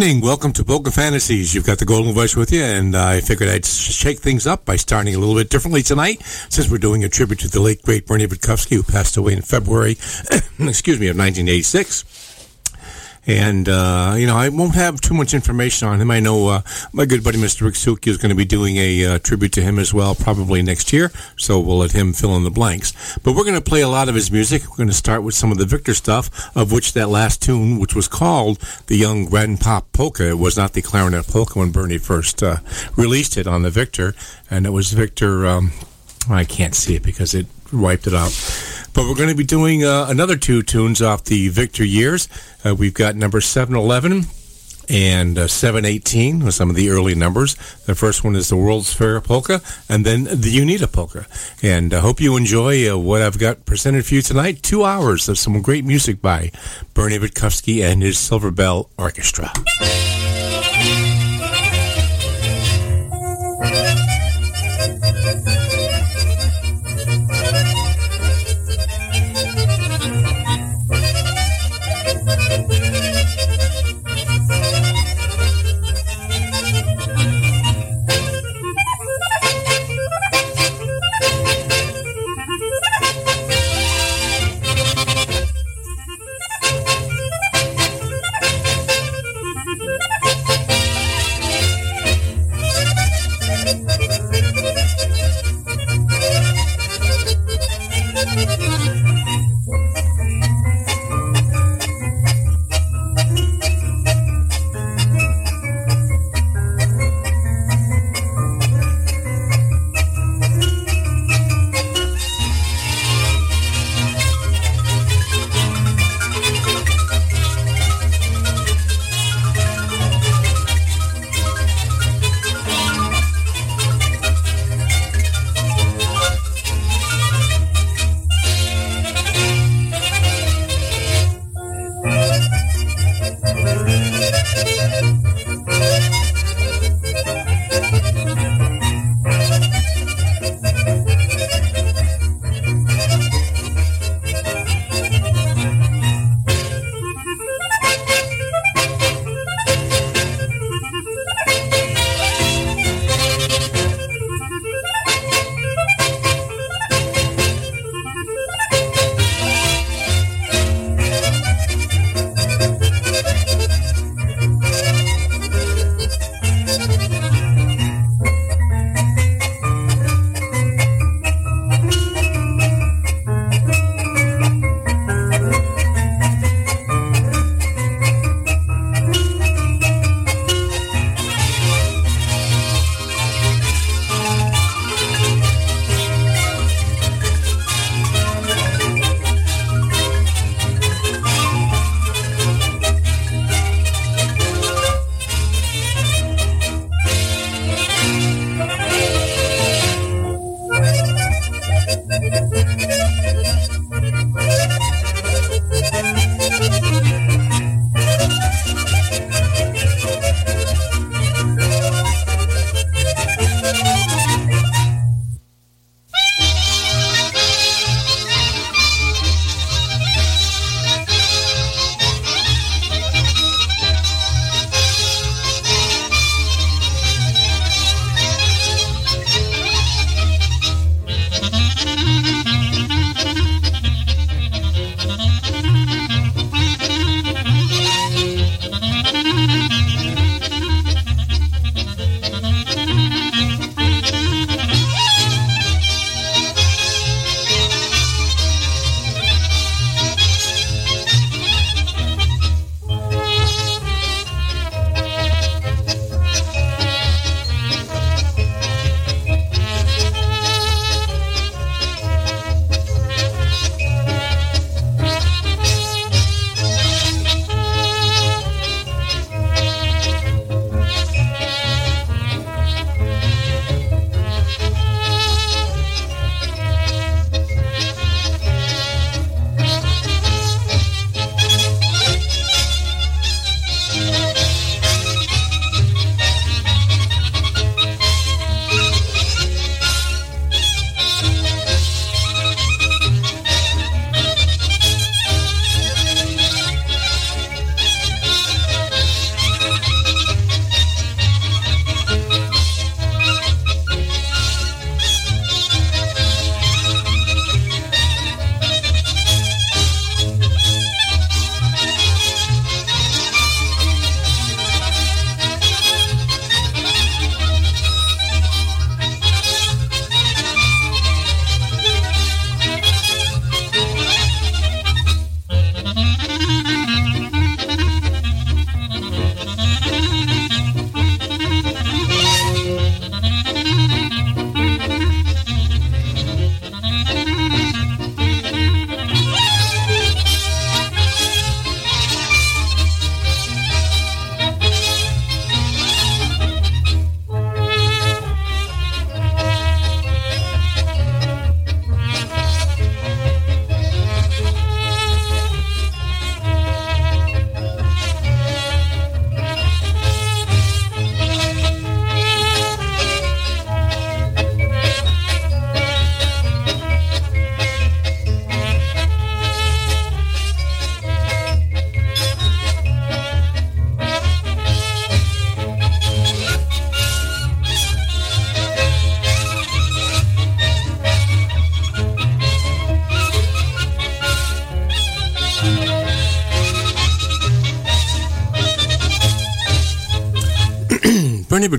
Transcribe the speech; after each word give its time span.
Evening. 0.04 0.22
Welcome 0.22 0.52
to 0.54 0.66
Polka 0.66 0.92
Fantasies. 0.92 1.56
You've 1.56 1.66
got 1.66 1.78
the 1.78 1.86
Golden 1.86 2.14
Voice 2.14 2.36
with 2.36 2.52
you, 2.52 2.62
and 2.62 2.94
I 2.94 3.22
figured 3.22 3.48
I'd 3.50 3.66
shake 3.66 4.20
things 4.20 4.46
up 4.46 4.66
by 4.66 4.76
starting 4.76 5.16
a 5.16 5.18
little 5.18 5.36
bit 5.36 5.50
differently 5.50 5.82
tonight, 5.82 6.22
since 6.50 6.70
we're 6.70 6.78
doing 6.78 7.06
a 7.06 7.10
tribute 7.10 7.40
to 7.40 7.48
the 7.48 7.62
late 7.62 7.82
great 7.84 8.06
Bernie 8.06 8.28
Witkowski, 8.28 8.76
who 8.76 8.84
passed 8.84 9.16
away 9.16 9.32
in 9.32 9.42
February, 9.42 9.92
excuse 10.60 11.00
me, 11.00 11.08
of 11.08 11.16
1986. 11.16 12.04
And, 13.26 13.70
uh, 13.70 14.16
you 14.18 14.28
know, 14.28 14.36
I 14.36 14.50
won't 14.50 14.76
have 14.76 15.00
too 15.00 15.14
much 15.14 15.34
information 15.34 15.88
on 15.88 16.02
him. 16.02 16.12
I 16.12 16.20
know 16.20 16.50
uh, 16.50 16.62
my 16.92 17.06
good 17.06 17.24
buddy 17.24 17.38
Mr. 17.38 17.62
Rick 17.62 18.08
is 18.08 18.18
going 18.18 18.30
to 18.30 18.36
be 18.36 18.44
doing 18.44 18.76
a 18.76 19.06
uh, 19.06 19.20
tribute 19.20 19.54
to 19.54 19.62
him 19.62 19.80
as 19.80 19.94
well, 19.94 20.16
probably 20.16 20.62
next 20.62 20.92
year. 20.92 21.12
So 21.38 21.62
we'll 21.62 21.78
let 21.78 21.94
him 21.94 22.12
fill 22.12 22.36
in 22.36 22.44
the 22.44 22.52
blanks. 22.52 22.92
But 23.22 23.34
we're 23.34 23.44
going 23.44 23.56
to 23.56 23.62
play 23.62 23.82
a 23.82 23.88
lot 23.88 24.10
of 24.10 24.16
his 24.16 24.32
music. 24.32 24.64
We're 24.70 24.78
going 24.78 24.90
to 24.90 24.94
start 24.94 25.24
with 25.24 25.36
some 25.36 25.52
of 25.52 25.58
the 25.58 25.66
Victor 25.66 25.94
stuff, 25.94 26.56
of 26.56 26.72
which 26.72 26.94
that 26.94 27.10
last 27.10 27.42
tune, 27.42 27.80
which 27.80 27.96
was 27.96 28.08
called 28.08 28.60
the 28.88 28.96
Young 28.96 29.28
Grandpop 29.28 29.86
Polka, 29.94 30.30
it 30.30 30.40
was 30.40 30.58
not 30.58 30.74
the 30.74 30.82
Clarinet 30.82 31.28
Polka 31.28 31.60
when 31.60 31.72
Bernie 31.72 31.98
first 31.98 32.42
uh, 32.42 32.58
released 32.96 33.38
it 33.38 33.48
on 33.48 33.64
the 33.64 33.70
Victor. 33.70 34.16
And 34.50 34.66
it 34.66 34.72
was 34.72 34.94
Victor, 34.94 35.46
um, 35.46 35.72
I 36.30 36.46
can't 36.46 36.76
see 36.76 36.96
it 36.96 37.04
because 37.04 37.34
it 37.34 37.48
wiped 37.72 38.08
it 38.08 38.14
out. 38.14 38.32
But 38.94 39.04
we're 39.08 39.16
going 39.16 39.30
to 39.30 39.36
be 39.36 39.44
doing 39.44 39.84
uh, 39.84 40.06
another 40.08 40.38
two 40.38 40.62
tunes 40.62 41.02
off 41.02 41.24
the 41.24 41.50
Victor 41.50 41.84
years. 41.84 42.30
Uh, 42.64 42.76
we've 42.76 42.94
got 42.94 43.16
number 43.16 43.42
711 43.42 44.26
and 44.90 45.38
uh, 45.38 45.48
718 45.48 46.44
with 46.44 46.54
some 46.54 46.70
of 46.70 46.76
the 46.76 46.90
early 46.90 47.16
numbers. 47.16 47.56
The 47.86 47.96
first 47.96 48.24
one 48.24 48.36
is 48.36 48.50
the 48.50 48.58
World's 48.58 48.94
Fair 48.94 49.20
Polka, 49.22 49.62
and 49.90 50.06
then 50.06 50.24
the 50.26 50.58
Unita 50.58 50.92
Polka. 50.92 51.26
And 51.62 51.94
I 51.94 52.00
hope 52.00 52.20
you 52.20 52.38
enjoy 52.38 52.92
uh, 52.92 52.98
what 52.98 53.22
I've 53.22 53.40
got 53.40 53.66
presented 53.66 54.06
for 54.06 54.16
you 54.16 54.22
tonight. 54.22 54.64
Two 54.64 54.84
hours 54.84 55.30
of 55.30 55.38
some 55.38 55.62
great 55.62 55.86
music 55.86 56.22
by 56.22 56.52
Bernie 56.94 57.20
Witkowski 57.20 57.84
and 57.84 58.02
his 58.02 58.18
Silver 58.18 58.52
Bell 58.52 58.90
Orchestra. 58.98 59.52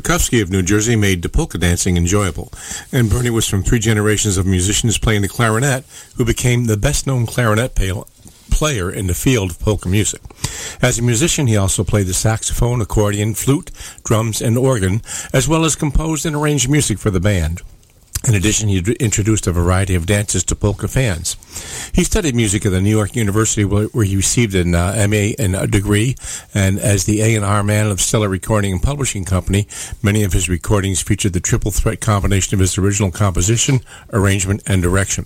Bernie 0.04 0.42
of 0.42 0.50
New 0.50 0.62
Jersey 0.62 0.96
made 0.96 1.22
the 1.22 1.30
polka 1.30 1.56
dancing 1.56 1.96
enjoyable, 1.96 2.52
and 2.92 3.08
Bernie 3.08 3.30
was 3.30 3.48
from 3.48 3.62
three 3.62 3.78
generations 3.78 4.36
of 4.36 4.46
musicians 4.46 4.98
playing 4.98 5.22
the 5.22 5.28
clarinet 5.28 5.84
who 6.16 6.26
became 6.26 6.66
the 6.66 6.76
best-known 6.76 7.24
clarinet 7.24 7.74
player 8.50 8.90
in 8.90 9.06
the 9.06 9.14
field 9.14 9.52
of 9.52 9.58
polka 9.58 9.88
music. 9.88 10.20
As 10.82 10.98
a 10.98 11.02
musician, 11.02 11.46
he 11.46 11.56
also 11.56 11.84
played 11.84 12.06
the 12.06 12.14
saxophone, 12.14 12.82
accordion, 12.82 13.34
flute, 13.34 13.70
drums, 14.04 14.42
and 14.42 14.58
organ, 14.58 15.00
as 15.32 15.48
well 15.48 15.64
as 15.64 15.74
composed 15.74 16.26
and 16.26 16.36
arranged 16.36 16.68
music 16.68 16.98
for 16.98 17.10
the 17.10 17.18
band. 17.18 17.62
In 18.28 18.34
addition, 18.34 18.68
he 18.68 18.78
introduced 19.00 19.46
a 19.46 19.52
variety 19.52 19.94
of 19.94 20.06
dances 20.06 20.44
to 20.44 20.54
polka 20.54 20.86
fans. 20.86 21.36
He 21.92 22.04
studied 22.04 22.34
music 22.34 22.66
at 22.66 22.72
the 22.72 22.80
New 22.80 22.90
York 22.90 23.14
University, 23.16 23.64
where 23.64 24.04
he 24.04 24.16
received 24.16 24.54
an 24.54 24.74
uh, 24.74 25.06
MA 25.08 25.32
and 25.38 25.54
a 25.54 25.66
degree. 25.66 26.16
And 26.52 26.78
as 26.78 27.04
the 27.04 27.20
A&R 27.20 27.62
man 27.62 27.86
of 27.86 28.00
Stella 28.00 28.28
Recording 28.28 28.72
and 28.72 28.82
Publishing 28.82 29.24
Company, 29.24 29.66
many 30.02 30.22
of 30.24 30.32
his 30.32 30.48
recordings 30.48 31.02
featured 31.02 31.32
the 31.32 31.40
triple 31.40 31.70
threat 31.70 32.00
combination 32.00 32.54
of 32.54 32.60
his 32.60 32.78
original 32.78 33.10
composition, 33.10 33.80
arrangement, 34.12 34.62
and 34.66 34.82
direction. 34.82 35.24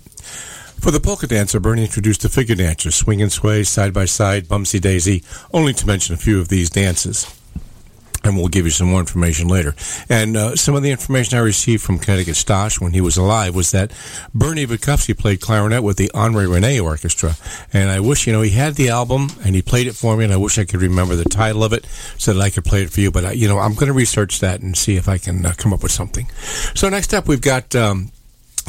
For 0.79 0.91
the 0.91 0.99
polka 0.99 1.27
dancer, 1.27 1.59
Bernie 1.59 1.83
introduced 1.83 2.21
the 2.21 2.29
figure 2.29 2.55
dancers, 2.55 2.95
swing 2.95 3.21
and 3.21 3.31
sway, 3.31 3.63
side 3.63 3.93
by 3.93 4.05
side, 4.05 4.47
bumsy 4.47 4.79
daisy, 4.79 5.23
only 5.53 5.73
to 5.73 5.85
mention 5.85 6.15
a 6.15 6.17
few 6.17 6.39
of 6.39 6.47
these 6.47 6.69
dances 6.69 7.38
and 8.29 8.37
we'll 8.37 8.47
give 8.47 8.65
you 8.65 8.71
some 8.71 8.87
more 8.87 8.99
information 8.99 9.47
later. 9.47 9.75
And 10.07 10.37
uh, 10.37 10.55
some 10.55 10.75
of 10.75 10.83
the 10.83 10.91
information 10.91 11.37
I 11.37 11.41
received 11.41 11.83
from 11.83 11.99
Connecticut 11.99 12.35
Stosh 12.35 12.79
when 12.79 12.93
he 12.93 13.01
was 13.01 13.17
alive 13.17 13.55
was 13.55 13.71
that 13.71 13.91
Bernie 14.33 14.65
Witkowski 14.65 15.17
played 15.17 15.41
clarinet 15.41 15.83
with 15.83 15.97
the 15.97 16.11
Henri 16.13 16.47
Rene 16.47 16.79
Orchestra. 16.79 17.35
And 17.73 17.89
I 17.89 17.99
wish, 17.99 18.25
you 18.25 18.33
know, 18.33 18.41
he 18.41 18.51
had 18.51 18.75
the 18.75 18.89
album 18.89 19.29
and 19.43 19.55
he 19.55 19.61
played 19.61 19.87
it 19.87 19.95
for 19.95 20.15
me, 20.15 20.23
and 20.23 20.33
I 20.33 20.37
wish 20.37 20.57
I 20.57 20.65
could 20.65 20.81
remember 20.81 21.15
the 21.15 21.25
title 21.25 21.63
of 21.63 21.73
it 21.73 21.85
so 22.17 22.33
that 22.33 22.41
I 22.41 22.49
could 22.49 22.65
play 22.65 22.83
it 22.83 22.91
for 22.91 23.01
you. 23.01 23.11
But, 23.11 23.25
I, 23.25 23.31
you 23.33 23.47
know, 23.47 23.59
I'm 23.59 23.73
going 23.73 23.87
to 23.87 23.93
research 23.93 24.39
that 24.39 24.61
and 24.61 24.77
see 24.77 24.95
if 24.95 25.09
I 25.09 25.17
can 25.17 25.45
uh, 25.45 25.53
come 25.57 25.73
up 25.73 25.83
with 25.83 25.91
something. 25.91 26.29
So 26.75 26.89
next 26.89 27.13
up, 27.13 27.27
we've 27.27 27.41
got. 27.41 27.75
Um, 27.75 28.11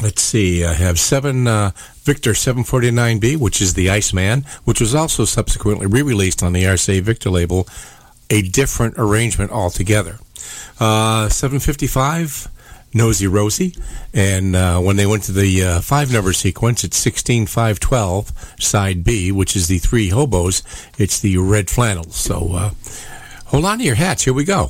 let's 0.01 0.21
see, 0.21 0.65
I 0.65 0.73
have 0.73 0.99
seven 0.99 1.47
uh, 1.47 1.71
Victor 2.03 2.31
749B, 2.31 3.37
which 3.37 3.61
is 3.61 3.75
the 3.75 3.89
Iceman, 3.89 4.45
which 4.63 4.81
was 4.81 4.95
also 4.95 5.25
subsequently 5.25 5.85
re-released 5.85 6.41
on 6.41 6.53
the 6.53 6.63
RCA 6.63 7.01
Victor 7.01 7.29
label 7.29 7.67
a 8.31 8.41
different 8.41 8.95
arrangement 8.97 9.51
altogether. 9.51 10.17
Uh, 10.79 11.29
755, 11.29 12.47
Nosy 12.93 13.27
Rosie, 13.27 13.75
and 14.13 14.55
uh, 14.55 14.79
when 14.79 14.95
they 14.95 15.05
went 15.05 15.23
to 15.23 15.31
the 15.31 15.63
uh, 15.63 15.81
five 15.81 16.11
number 16.11 16.33
sequence, 16.33 16.83
it's 16.83 16.97
16512, 16.97 18.31
side 18.59 19.03
B, 19.03 19.31
which 19.31 19.55
is 19.55 19.67
the 19.67 19.77
three 19.77 20.09
hobos. 20.09 20.63
It's 20.97 21.19
the 21.19 21.37
red 21.37 21.69
flannels. 21.69 22.15
So 22.15 22.53
uh, 22.53 22.71
hold 23.45 23.65
on 23.65 23.77
to 23.77 23.83
your 23.83 23.95
hats. 23.95 24.23
Here 24.23 24.33
we 24.33 24.45
go. 24.45 24.69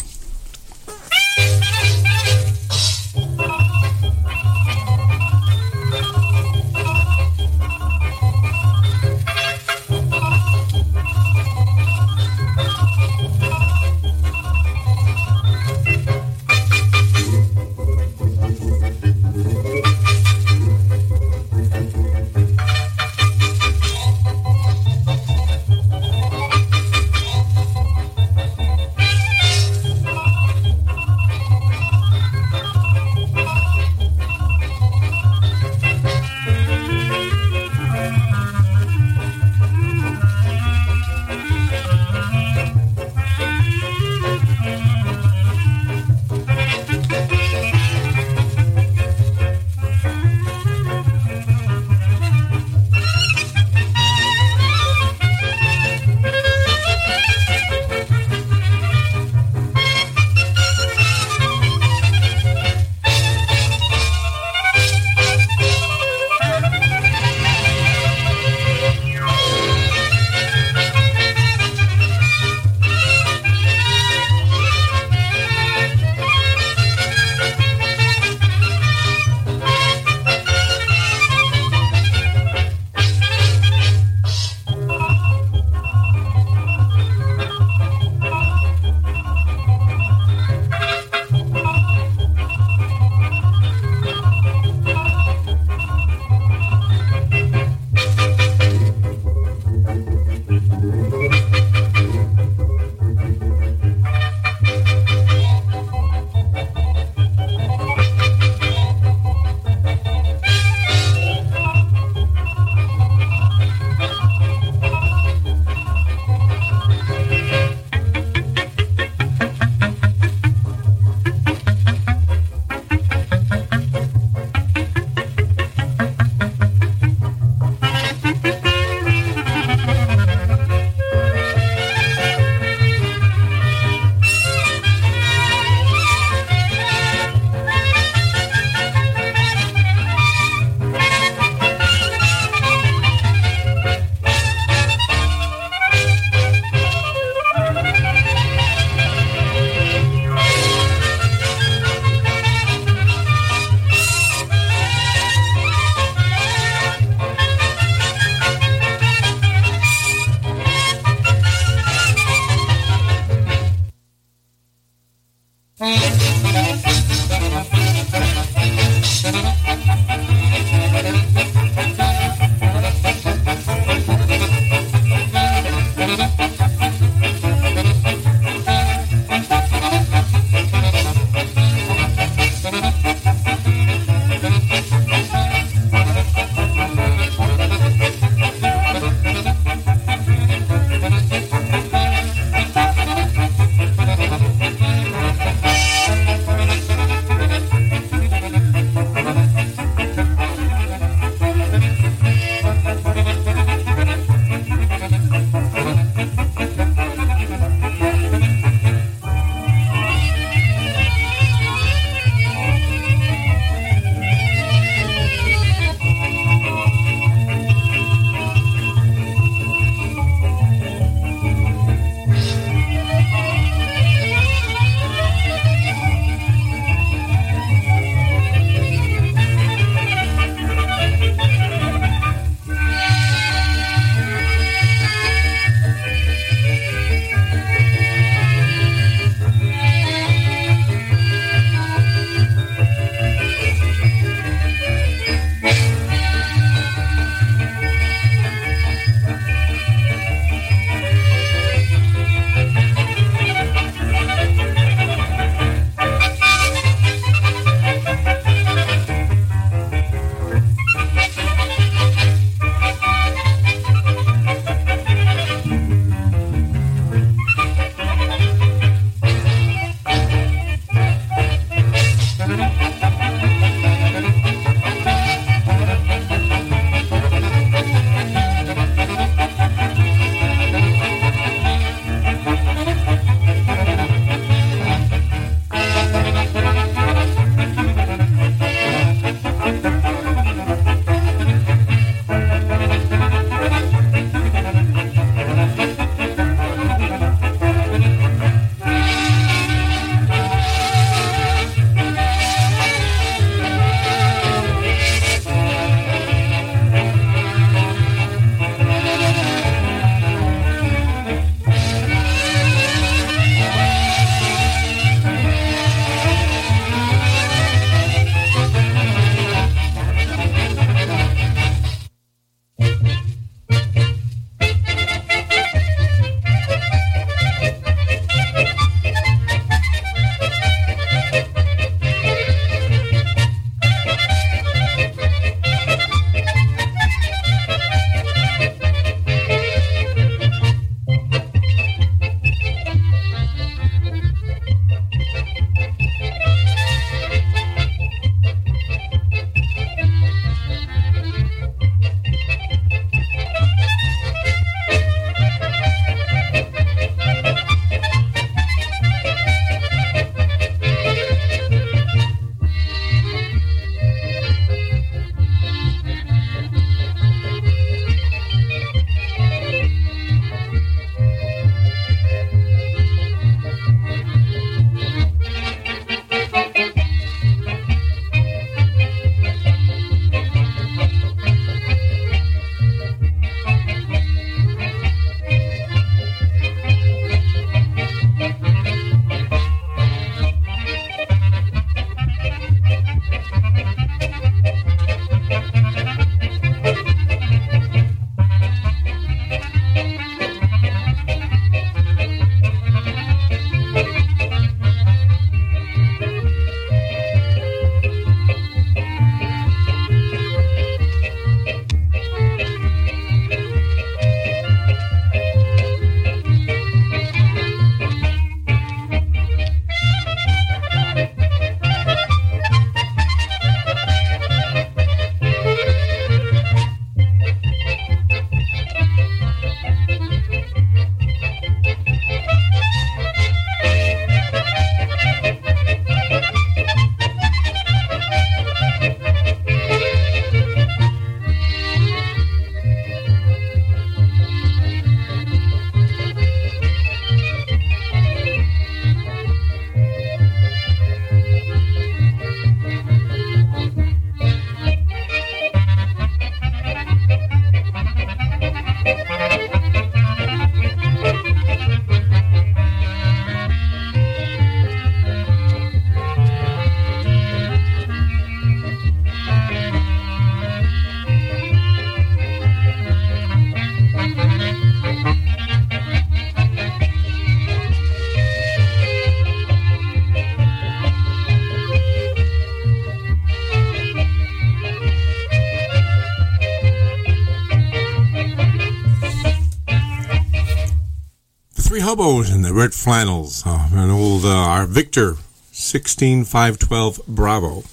Hobos 492.12 492.52
in 492.54 492.62
the 492.62 492.74
red 492.74 492.94
flannels, 492.94 493.66
uh, 493.66 493.88
an 493.94 494.10
old 494.10 494.44
uh, 494.44 494.50
our 494.50 494.86
Victor 494.86 495.36
16512 495.72 497.26
Bravo. 497.26 497.84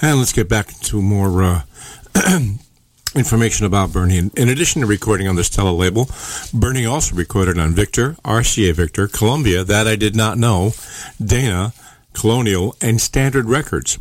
And 0.00 0.20
let's 0.20 0.32
get 0.32 0.48
back 0.48 0.68
to 0.68 1.02
more 1.02 1.42
uh, 1.42 1.62
information 3.16 3.66
about 3.66 3.92
Bernie. 3.92 4.18
In, 4.18 4.30
in, 4.36 4.48
addition 4.48 4.82
to 4.82 4.86
recording 4.86 5.26
on 5.26 5.34
the 5.34 5.42
Stella 5.42 5.72
label, 5.72 6.08
Bernie 6.54 6.86
also 6.86 7.16
recorded 7.16 7.58
on 7.58 7.72
Victor, 7.72 8.12
RCA 8.24 8.72
Victor, 8.72 9.08
Columbia, 9.08 9.64
that 9.64 9.88
I 9.88 9.96
did 9.96 10.14
not 10.14 10.38
know, 10.38 10.70
Dana, 11.20 11.72
Colonial, 12.12 12.76
and 12.80 13.00
Standard 13.00 13.46
Records. 13.46 13.98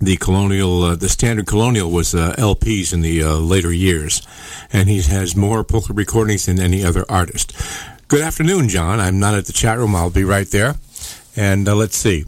The 0.00 0.16
Colonial, 0.16 0.82
uh, 0.82 0.96
the 0.96 1.08
Standard 1.08 1.46
Colonial 1.46 1.92
was 1.92 2.12
uh, 2.12 2.34
LPs 2.36 2.92
in 2.92 3.02
the 3.02 3.22
uh, 3.22 3.36
later 3.36 3.72
years, 3.72 4.20
and 4.72 4.88
he 4.88 5.00
has 5.02 5.36
more 5.36 5.62
polka 5.62 5.92
recordings 5.92 6.46
than 6.46 6.58
any 6.58 6.84
other 6.84 7.04
artist. 7.08 7.52
Good 8.08 8.20
afternoon, 8.20 8.68
John. 8.68 9.00
I'm 9.00 9.18
not 9.18 9.34
at 9.34 9.46
the 9.46 9.52
chat 9.52 9.78
room. 9.78 9.96
I'll 9.96 10.10
be 10.10 10.22
right 10.22 10.46
there. 10.46 10.76
And 11.34 11.68
uh, 11.68 11.74
let's 11.74 11.96
see. 11.96 12.24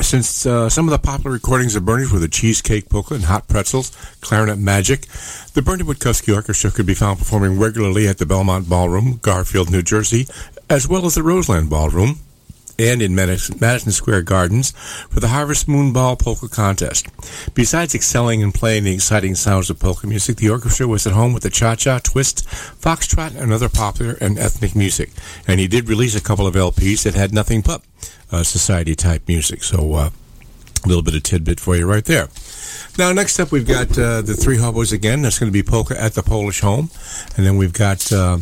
Since 0.00 0.46
uh, 0.46 0.68
some 0.68 0.86
of 0.86 0.92
the 0.92 1.04
popular 1.04 1.32
recordings 1.32 1.74
of 1.74 1.84
Bernie's 1.84 2.12
were 2.12 2.20
the 2.20 2.28
Cheesecake 2.28 2.88
Polka 2.88 3.14
and 3.14 3.24
Hot 3.24 3.48
Pretzels, 3.48 3.90
Clarinet 4.20 4.60
Magic, 4.60 5.06
the 5.54 5.62
Bernie 5.62 5.82
Witkowski 5.82 6.32
Orchestra 6.32 6.70
could 6.70 6.86
be 6.86 6.94
found 6.94 7.18
performing 7.18 7.58
regularly 7.58 8.06
at 8.06 8.18
the 8.18 8.26
Belmont 8.26 8.68
Ballroom, 8.68 9.18
Garfield, 9.20 9.68
New 9.68 9.82
Jersey, 9.82 10.28
as 10.70 10.86
well 10.86 11.06
as 11.06 11.16
the 11.16 11.24
Roseland 11.24 11.68
Ballroom, 11.68 12.20
and 12.78 13.02
in 13.02 13.14
Madison 13.14 13.92
Square 13.92 14.22
Gardens 14.22 14.70
for 15.10 15.20
the 15.20 15.28
Harvest 15.28 15.68
Moon 15.68 15.92
Ball 15.92 16.16
Polka 16.16 16.48
Contest. 16.48 17.08
Besides 17.54 17.94
excelling 17.94 18.40
in 18.40 18.52
playing 18.52 18.84
the 18.84 18.94
exciting 18.94 19.34
sounds 19.34 19.68
of 19.68 19.78
polka 19.78 20.06
music, 20.06 20.36
the 20.36 20.50
orchestra 20.50 20.86
was 20.86 21.06
at 21.06 21.12
home 21.12 21.32
with 21.32 21.42
the 21.42 21.50
cha-cha, 21.50 21.98
twist, 21.98 22.46
foxtrot, 22.46 23.34
and 23.34 23.52
other 23.52 23.68
popular 23.68 24.16
and 24.20 24.38
ethnic 24.38 24.76
music. 24.76 25.10
And 25.46 25.58
he 25.58 25.66
did 25.66 25.88
release 25.88 26.14
a 26.14 26.22
couple 26.22 26.46
of 26.46 26.54
LPs 26.54 27.02
that 27.02 27.14
had 27.14 27.34
nothing 27.34 27.62
but 27.62 27.82
uh, 28.30 28.44
society-type 28.44 29.26
music. 29.26 29.64
So 29.64 29.94
uh, 29.94 30.10
a 30.84 30.88
little 30.88 31.02
bit 31.02 31.14
of 31.14 31.22
tidbit 31.22 31.58
for 31.60 31.76
you 31.76 31.86
right 31.86 32.04
there. 32.04 32.28
Now, 32.96 33.12
next 33.12 33.38
up, 33.40 33.52
we've 33.52 33.66
got 33.66 33.96
uh, 33.98 34.22
the 34.22 34.34
three 34.34 34.58
hobos 34.58 34.92
again. 34.92 35.22
That's 35.22 35.38
going 35.38 35.50
to 35.50 35.52
be 35.52 35.62
polka 35.62 36.00
at 36.00 36.14
the 36.14 36.22
Polish 36.22 36.60
home, 36.60 36.90
and 37.36 37.46
then 37.46 37.56
we've 37.56 37.72
got 37.72 38.12
uh, 38.12 38.38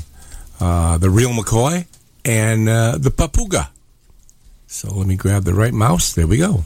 uh, 0.61 0.99
the 0.99 1.11
real 1.11 1.31
McCoy 1.31 1.87
and 2.25 2.68
uh, 2.68 2.99
the 2.99 3.11
Papuga. 3.11 3.68
So 4.66 4.92
let 4.92 5.07
me 5.07 5.16
grab 5.16 5.44
the 5.44 5.55
right 5.55 5.72
mouse. 5.72 6.12
There 6.12 6.26
we 6.26 6.38
go. 6.38 6.64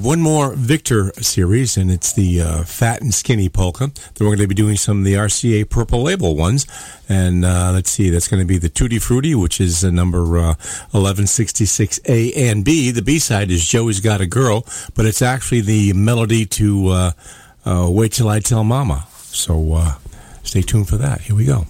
Have 0.00 0.06
one 0.06 0.22
more 0.22 0.54
Victor 0.54 1.12
series, 1.20 1.76
and 1.76 1.90
it's 1.90 2.14
the 2.14 2.40
uh, 2.40 2.64
Fat 2.64 3.02
and 3.02 3.12
Skinny 3.12 3.50
Polka. 3.50 3.88
Then 3.88 3.92
we're 4.20 4.36
going 4.36 4.38
to 4.38 4.46
be 4.46 4.54
doing 4.54 4.76
some 4.76 5.00
of 5.00 5.04
the 5.04 5.12
RCA 5.12 5.68
Purple 5.68 6.02
Label 6.02 6.36
ones. 6.36 6.66
And 7.06 7.44
uh, 7.44 7.72
let's 7.74 7.90
see, 7.90 8.08
that's 8.08 8.26
going 8.26 8.40
to 8.40 8.46
be 8.46 8.56
the 8.56 8.70
Tutti 8.70 8.98
Frutti, 8.98 9.34
which 9.34 9.60
is 9.60 9.84
uh, 9.84 9.90
number 9.90 10.24
1166A 10.24 12.34
and 12.34 12.64
B. 12.64 12.90
The 12.92 13.02
B 13.02 13.18
side 13.18 13.50
is 13.50 13.66
Joey's 13.66 14.00
Got 14.00 14.22
a 14.22 14.26
Girl, 14.26 14.64
but 14.94 15.04
it's 15.04 15.20
actually 15.20 15.60
the 15.60 15.92
melody 15.92 16.46
to 16.46 16.88
uh, 16.88 17.12
uh, 17.66 17.86
Wait 17.90 18.12
Till 18.12 18.30
I 18.30 18.40
Tell 18.40 18.64
Mama. 18.64 19.06
So 19.16 19.74
uh, 19.74 19.96
stay 20.44 20.62
tuned 20.62 20.88
for 20.88 20.96
that. 20.96 21.20
Here 21.20 21.36
we 21.36 21.44
go. 21.44 21.66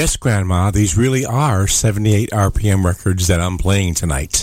Yes, 0.00 0.16
Grandma, 0.16 0.70
these 0.70 0.96
really 0.96 1.26
are 1.26 1.66
78 1.66 2.30
RPM 2.30 2.86
records 2.86 3.26
that 3.26 3.38
I'm 3.38 3.58
playing 3.58 3.92
tonight. 3.92 4.39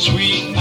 Sweet 0.00 0.59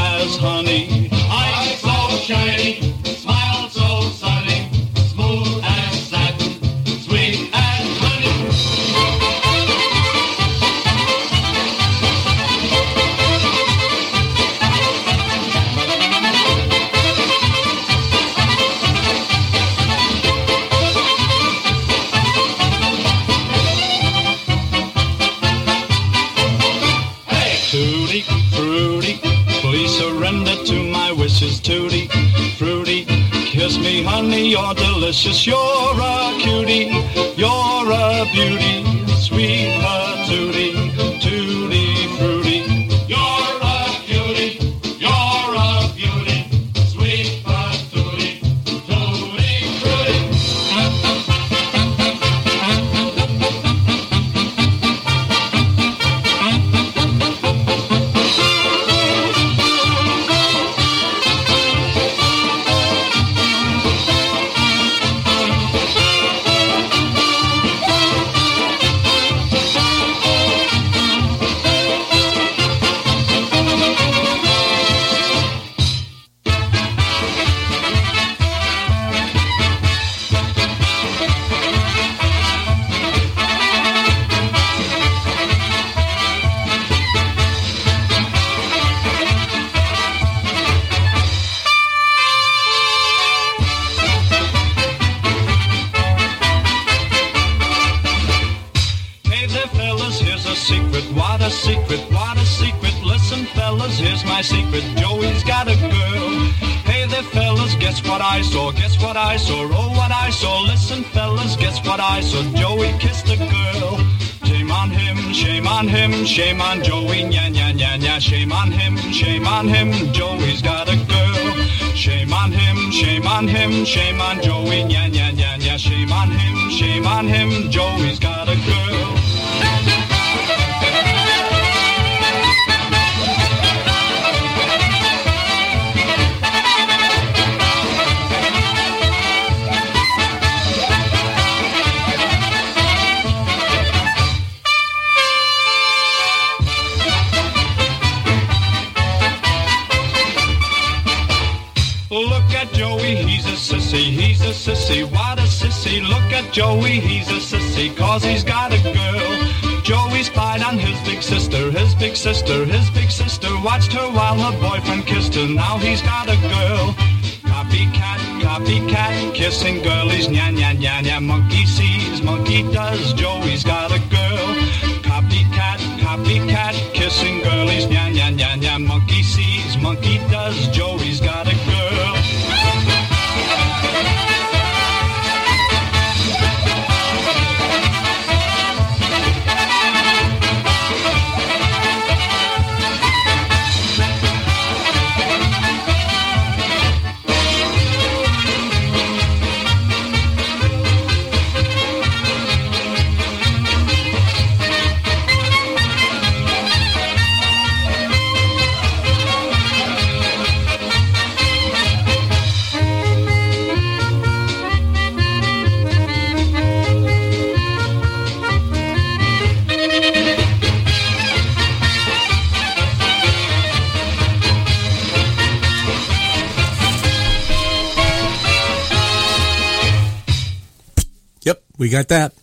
we 231.80 231.90
got 231.90 232.10
that. 232.10 232.34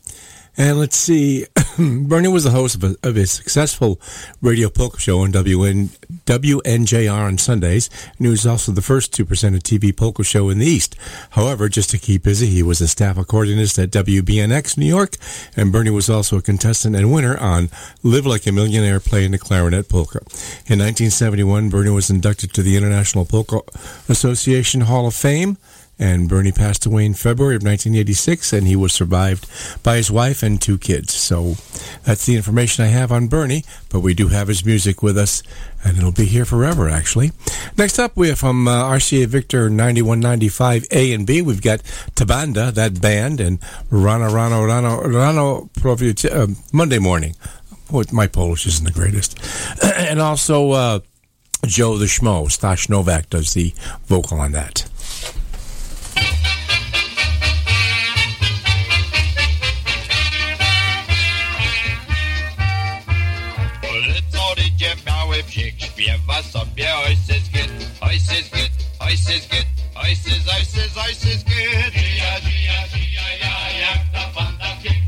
And 0.59 0.79
let's 0.79 0.97
see. 0.97 1.45
Bernie 1.79 2.29
was 2.29 2.45
the 2.45 2.51
host 2.51 2.77
of 2.77 2.85
a, 2.85 2.97
of 3.07 3.19
a 3.19 3.27
successful 3.27 4.01
radio 4.41 4.71
polka 4.71 4.99
show 4.99 5.21
on 5.21 5.31
WN, 5.31 5.89
WNJR 6.25 7.13
on 7.13 7.37
Sundays, 7.37 7.91
and 8.17 8.27
he 8.27 8.31
was 8.31 8.47
also 8.47 8.73
the 8.73 8.81
first 8.81 9.13
2% 9.13 9.23
of 9.55 9.63
TV 9.63 9.95
polka 9.95 10.25
show 10.25 10.49
in 10.49 10.59
the 10.59 10.67
East. 10.67 10.97
However, 11.33 11.69
just 11.69 11.91
to 11.91 11.99
keep 11.99 12.23
busy, 12.23 12.47
he 12.47 12.63
was 12.63 12.81
a 12.81 12.89
staff 12.89 13.17
accordionist 13.17 13.83
at 13.83 13.91
WBNX 13.91 14.79
New 14.79 14.87
York, 14.87 15.17
and 15.55 15.71
Bernie 15.71 15.91
was 15.91 16.09
also 16.09 16.39
a 16.39 16.43
contestant 16.43 16.97
and 16.97 17.13
winner 17.13 17.37
on 17.37 17.69
Live 18.03 18.25
Like 18.25 18.47
a 18.47 18.53
Millionaire 18.53 19.01
playing 19.01 19.33
the 19.33 19.39
clarinet 19.39 19.91
polka. 19.91 20.21
In 20.67 20.81
1971, 20.81 21.69
Bernie 21.69 21.91
was 21.91 22.09
inducted 22.09 22.55
to 22.55 22.63
the 22.63 22.79
International 22.79 23.27
Polka 23.27 23.61
Association 24.09 24.83
Hall 24.83 25.07
of 25.07 25.15
Fame 25.15 25.59
and 25.99 26.29
Bernie 26.29 26.53
passed 26.53 26.85
away 26.85 27.07
in 27.07 27.15
February 27.15 27.57
of 27.57 27.63
1986, 27.63 28.53
and 28.53 28.67
he 28.67 28.77
was 28.77 28.93
survived 28.93 29.47
by 29.83 29.97
his 29.97 30.11
wife 30.11 30.43
and 30.43 30.61
two 30.61 30.77
kids. 30.77 31.15
So 31.15 31.55
that's 32.05 32.27
the 32.27 32.37
information 32.37 32.85
I 32.85 32.89
have 32.89 33.11
on 33.11 33.29
Bernie, 33.29 33.65
but 33.89 34.01
we 34.01 34.13
do 34.13 34.29
have 34.29 34.49
his 34.49 34.65
music 34.65 35.03
with 35.03 35.17
us, 35.17 35.43
and 35.85 35.97
it'll 35.97 36.13
be 36.13 36.27
here 36.27 36.45
forever, 36.45 36.89
actually. 36.89 37.33
Next 37.79 37.99
up, 37.99 38.17
we 38.17 38.29
have 38.29 38.39
from 38.39 38.69
uh, 38.69 38.85
RCA 38.91 39.27
Victor 39.27 39.71
9195 39.71 40.87
A 40.91 41.13
and 41.13 41.27
B, 41.27 41.41
we've 41.41 41.63
got 41.63 41.81
Tabanda, 42.15 42.73
that 42.75 43.01
band, 43.01 43.41
and 43.41 43.61
Rano 43.91 44.29
Rano 44.31 44.67
Rano 44.67 45.03
Rano 45.05 45.71
Provic- 45.73 46.31
uh, 46.31 46.53
Monday 46.73 46.99
morning. 46.99 47.35
Oh, 47.93 48.03
my 48.13 48.27
Polish 48.27 48.67
isn't 48.67 48.85
the 48.85 48.93
greatest. 48.93 49.39
and 49.83 50.21
also 50.21 50.73
uh, 50.73 51.01
Joe 51.65 51.97
the 51.97 52.07
Schmo, 52.07 52.51
Stash 52.51 52.89
Novak 52.89 53.31
does 53.31 53.55
the 53.55 53.73
vocal 54.07 54.41
on 54.41 54.53
that. 54.53 54.89
Ojciec 68.27 68.51
git, 68.51 68.73
ojciec 68.99 69.47
ice 70.11 70.31
is, 70.31 70.47
ojciec, 70.47 70.97
ojciec 70.97 71.45
git. 71.45 71.93
Dzija, 71.95 72.41
dzija, 72.41 72.79
dzija, 72.93 73.27
ja, 73.43 73.55
jak 73.81 74.13
ta 74.13 74.31
banda 74.35 74.77
pięknie 74.83 75.06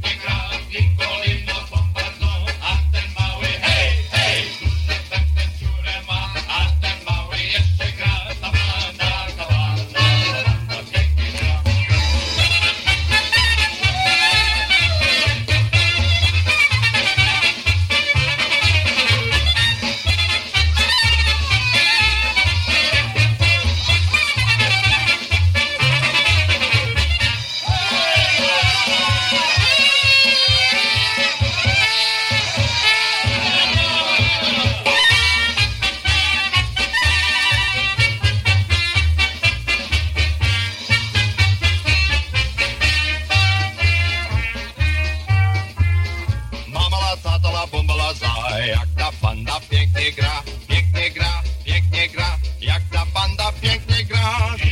out. 54.28 54.67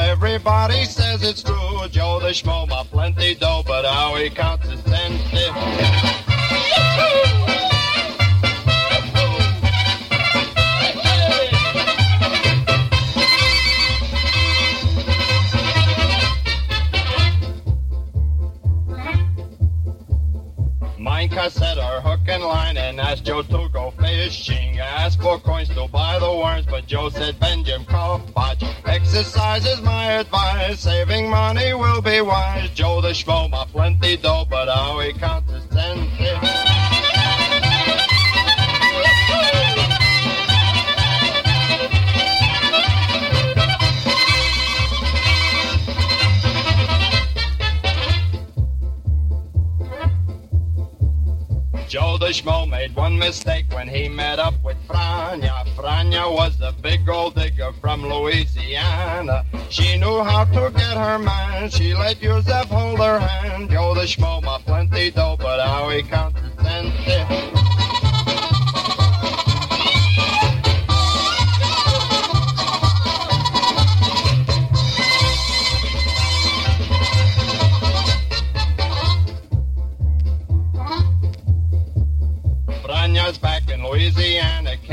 Everybody 0.00 0.84
says 0.84 1.22
it's 1.22 1.42
true. 1.42 1.88
Joe 1.90 2.20
the 2.20 2.30
Schmo, 2.30 2.68
my 2.68 2.82
plenty 2.84 3.34
dough, 3.34 3.62
but 3.66 3.84
how 3.84 4.14
he 4.16 4.30
counts 4.30 4.68
is 4.68 4.82
ten 4.84 5.18
stiff. 5.28 6.16
cassette 21.36 21.76
hook 21.76 22.20
and 22.28 22.42
line 22.42 22.76
and 22.76 22.98
asked 22.98 23.24
Joe 23.24 23.42
to 23.42 23.68
go 23.72 23.92
fishing. 24.00 24.78
Asked 24.78 25.20
for 25.20 25.38
coins 25.38 25.68
to 25.68 25.86
buy 25.88 26.18
the 26.18 26.32
worms, 26.32 26.66
but 26.66 26.86
Joe 26.86 27.10
said, 27.10 27.38
Benjamin, 27.38 27.86
call 27.86 28.15
Exercise 28.86 29.66
is 29.66 29.82
my 29.82 30.12
advice. 30.12 30.80
Saving 30.80 31.28
money 31.28 31.74
will 31.74 32.00
be 32.00 32.20
wise. 32.20 32.70
Joe 32.70 33.00
the 33.00 33.10
schmo, 33.10 33.50
my 33.50 33.64
plenty 33.66 34.16
dough, 34.16 34.46
but 34.48 34.68
how 34.68 35.00
he 35.00 35.12
counts 35.12 35.52
his 35.52 35.64
cents. 35.70 36.65
Joe 52.16 52.26
the 52.26 52.32
Schmo 52.32 52.66
made 52.66 52.96
one 52.96 53.18
mistake 53.18 53.66
when 53.72 53.88
he 53.88 54.08
met 54.08 54.38
up 54.38 54.54
with 54.64 54.78
Franya. 54.88 55.66
Franya 55.76 56.34
was 56.34 56.58
a 56.62 56.72
big 56.72 57.04
gold 57.04 57.34
digger 57.34 57.72
from 57.78 58.02
Louisiana. 58.02 59.44
She 59.68 59.98
knew 59.98 60.22
how 60.22 60.44
to 60.44 60.70
get 60.70 60.96
her 60.96 61.18
man. 61.18 61.68
She 61.68 61.92
let 61.92 62.22
Yusef 62.22 62.68
hold 62.68 63.00
her 63.00 63.18
hand. 63.18 63.68
Joe 63.68 63.94
the 63.94 64.02
Schmo, 64.02 64.42
my 64.42 64.58
plenty 64.64 65.10
dough, 65.10 65.36
but 65.38 65.60
how 65.60 65.90
he 65.90 66.02
counts 66.02 66.40
his. 66.40 67.45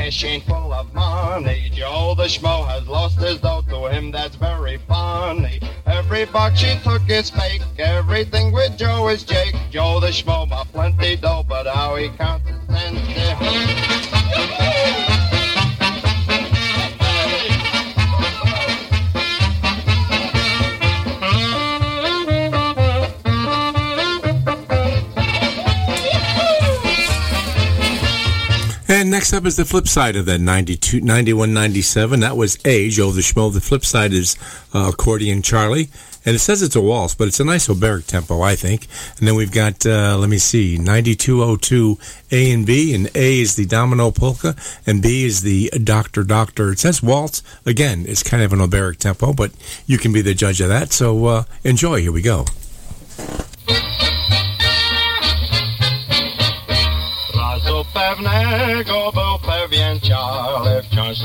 Cashing 0.04 0.42
full 0.42 0.70
of 0.74 0.92
money. 0.92 1.70
Joe 1.72 2.14
the 2.14 2.24
schmo 2.24 2.68
has 2.68 2.86
lost 2.86 3.18
his 3.18 3.40
dough 3.40 3.62
to 3.70 3.86
him, 3.86 4.10
that's 4.10 4.36
very 4.36 4.76
funny. 4.86 5.60
Every 5.86 6.26
buck 6.26 6.54
she 6.56 6.78
took 6.84 7.08
is 7.08 7.30
fake, 7.30 7.62
everything 7.78 8.52
with 8.52 8.76
Joe 8.76 9.08
is 9.08 9.24
Jake. 9.24 9.56
Joe 9.70 10.00
the 10.00 10.08
schmo, 10.08 10.46
my 10.46 10.62
plenty 10.64 11.16
dough, 11.16 11.46
but 11.48 11.66
how 11.66 11.96
he 11.96 12.10
counts 12.10 12.46
his 12.46 12.58
cents. 12.66 13.00
Next 29.14 29.32
up 29.32 29.46
is 29.46 29.54
the 29.54 29.64
flip 29.64 29.86
side 29.86 30.16
of 30.16 30.26
that 30.26 30.40
92, 30.40 31.00
91, 31.00 31.54
97. 31.54 32.18
That 32.18 32.36
was 32.36 32.58
A, 32.64 32.88
Joe 32.88 33.12
the 33.12 33.20
Schmo. 33.20 33.54
The 33.54 33.60
flip 33.60 33.84
side 33.84 34.12
is 34.12 34.36
uh, 34.74 34.90
Accordion 34.92 35.40
Charlie. 35.40 35.88
And 36.26 36.34
it 36.34 36.40
says 36.40 36.62
it's 36.62 36.74
a 36.74 36.80
waltz, 36.80 37.14
but 37.14 37.28
it's 37.28 37.38
a 37.38 37.44
nice 37.44 37.68
oberek 37.68 38.06
tempo, 38.06 38.42
I 38.42 38.56
think. 38.56 38.88
And 39.16 39.28
then 39.28 39.36
we've 39.36 39.52
got, 39.52 39.86
uh, 39.86 40.18
let 40.18 40.28
me 40.28 40.38
see, 40.38 40.78
9202 40.78 41.96
A 42.32 42.50
and 42.50 42.66
B. 42.66 42.92
And 42.92 43.08
A 43.14 43.40
is 43.40 43.54
the 43.54 43.66
Domino 43.66 44.10
Polka, 44.10 44.56
and 44.84 45.00
B 45.00 45.24
is 45.24 45.42
the 45.42 45.70
Doctor 45.84 46.24
Doctor. 46.24 46.72
It 46.72 46.80
says 46.80 47.00
waltz. 47.00 47.40
Again, 47.64 48.06
it's 48.08 48.24
kind 48.24 48.42
of 48.42 48.52
an 48.52 48.58
oberek 48.58 48.96
tempo, 48.96 49.32
but 49.32 49.52
you 49.86 49.96
can 49.96 50.12
be 50.12 50.22
the 50.22 50.34
judge 50.34 50.60
of 50.60 50.68
that. 50.70 50.92
So 50.92 51.26
uh, 51.26 51.44
enjoy. 51.62 52.00
Here 52.00 52.10
we 52.10 52.20
go. 52.20 52.46
Pewnego 58.16 59.12
był 59.12 59.38
pewien 59.38 60.00
Charlie, 60.00 60.82
wciąż 60.82 61.18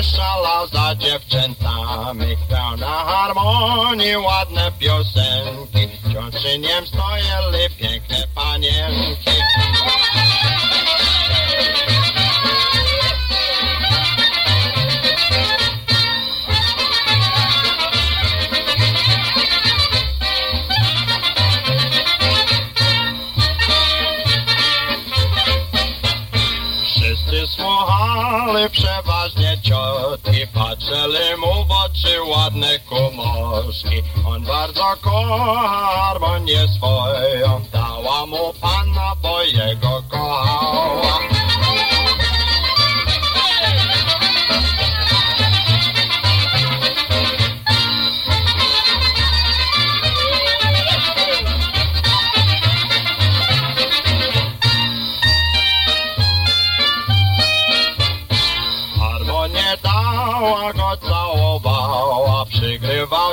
i 0.00 0.02
szalał 0.02 0.66
za 0.66 0.94
dziewczętami. 0.94 2.36
Grał 2.48 2.76
na 2.76 2.86
harmonii 2.86 4.16
ładne 4.16 4.72
piosenki, 4.78 5.88
wciąż 6.04 6.34
przy 6.34 6.58
niem 6.58 6.86
stojeli 6.86 7.74
piękne 7.78 8.24
panienki. 8.34 9.30
Słuchali 28.16 28.70
przeważnie 28.70 29.58
ciotki, 29.62 30.46
patrzyli 30.54 31.36
mu 31.38 31.64
w 31.64 31.70
oczy 31.70 32.22
ładne 32.22 32.78
kumoszki. 32.78 34.02
On 34.26 34.42
bardzo 34.42 34.84
kocha 35.00 35.86
harmonię 35.86 36.68
swoją, 36.76 37.60
dała 37.72 38.26
mu 38.26 38.52
panna, 38.60 39.12
bo 39.22 39.42
jego 39.42 40.02
kochała. 40.08 41.35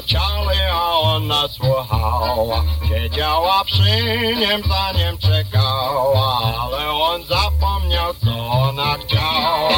Przygrywał 0.03 0.07
ciały, 0.07 0.71
a 0.71 0.99
ona 0.99 1.47
słuchała. 1.47 2.63
Siedziała 2.89 3.63
przy 3.65 4.03
nim, 4.35 4.63
za 4.69 4.91
nim 4.91 5.17
czekała, 5.17 6.39
ale 6.61 6.89
on 6.89 7.23
zapomniał, 7.23 8.13
co 8.25 8.47
ona 8.51 8.95
chciała. 9.05 9.69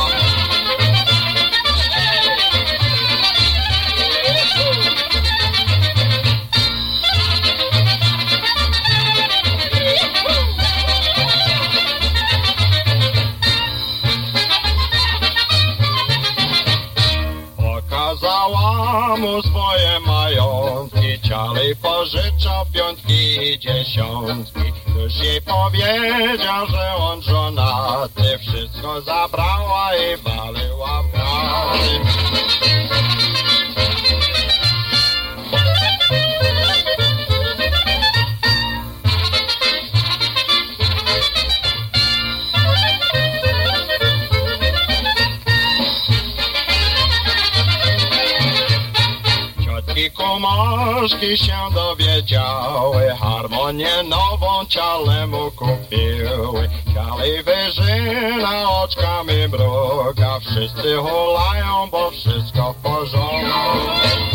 Piątki 22.74 23.44
i 23.44 23.60
dziesiątki. 23.60 24.60
Już 24.98 25.16
jej 25.16 25.42
powiedział, 25.42 26.68
że 26.68 26.96
on 26.96 27.22
żonaty, 27.22 28.38
wszystko 28.40 29.02
zabrała 29.02 29.92
i 29.96 30.18
waliła 30.18 31.04
pracy. 31.12 32.00
Kumoszki 51.06 51.38
się 51.38 51.58
dowiedziały, 51.74 53.16
harmonię 53.20 54.04
nową 54.04 54.66
cialemu 54.70 55.52
kupiły. 55.52 56.70
Cialej 56.94 57.44
wyżyna 57.44 58.72
oczkami 58.82 59.48
mruga, 59.48 60.40
wszyscy 60.40 60.96
hulają, 60.96 61.90
bo 61.92 62.12
wszystko 62.12 62.74
w 62.74 62.76
porządku. 62.76 64.35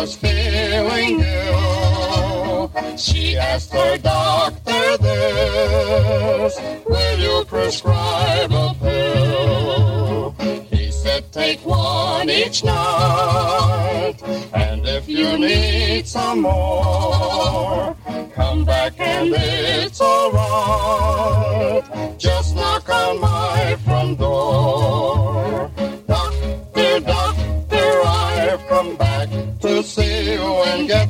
Was 0.00 0.14
feeling 0.14 1.20
ill. 1.20 2.70
She 2.96 3.36
asked 3.36 3.72
her 3.72 3.98
doctor 3.98 4.96
this, 4.98 6.60
will 6.86 7.18
you 7.18 7.44
prescribe 7.46 8.52
a 8.52 8.74
pill? 8.80 10.36
He 10.70 10.92
said, 10.92 11.32
take 11.32 11.64
one 11.66 12.30
each 12.30 12.62
night, 12.62 14.18
and 14.54 14.86
if 14.86 15.08
you 15.08 15.36
need 15.36 16.06
some 16.06 16.42
more, 16.42 17.96
come 18.34 18.64
back 18.64 18.92
and 19.00 19.34
it's 19.34 20.00
alright. 20.00 21.84
Just 22.18 22.54
knock 22.54 22.88
on 22.88 23.20
my 23.20 23.76
front 23.84 24.18
door. 24.20 25.17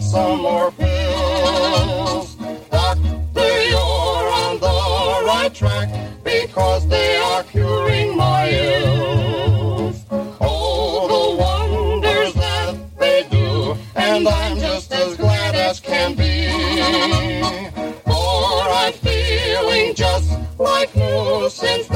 Some 0.08 0.40
more 0.40 0.70
pills. 0.70 2.34
Doctor, 2.70 3.62
you're 3.72 4.26
on 4.42 4.58
the 4.58 5.22
right 5.26 5.52
track 5.54 5.88
because 6.24 6.88
they 6.88 7.16
are 7.18 7.42
curing 7.42 8.16
my 8.16 8.48
ills. 8.48 10.06
Oh, 10.40 11.08
the 11.14 11.24
wonders 11.42 12.32
that 12.34 12.74
they 12.98 13.26
do, 13.30 13.76
and 13.96 14.26
I'm 14.26 14.58
just 14.58 14.90
as 14.92 15.14
glad 15.16 15.54
as 15.54 15.78
can 15.78 16.14
be. 16.14 16.48
For 18.06 18.62
I'm 18.80 18.94
feeling 18.94 19.94
just 19.94 20.32
like 20.58 20.96
new 20.96 21.50
since 21.50 21.87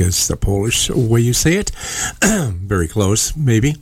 is 0.00 0.28
the 0.28 0.36
Polish 0.36 0.90
way 0.90 1.20
you 1.20 1.32
say 1.32 1.56
it. 1.56 1.70
Very 2.22 2.88
close, 2.88 3.36
maybe. 3.36 3.76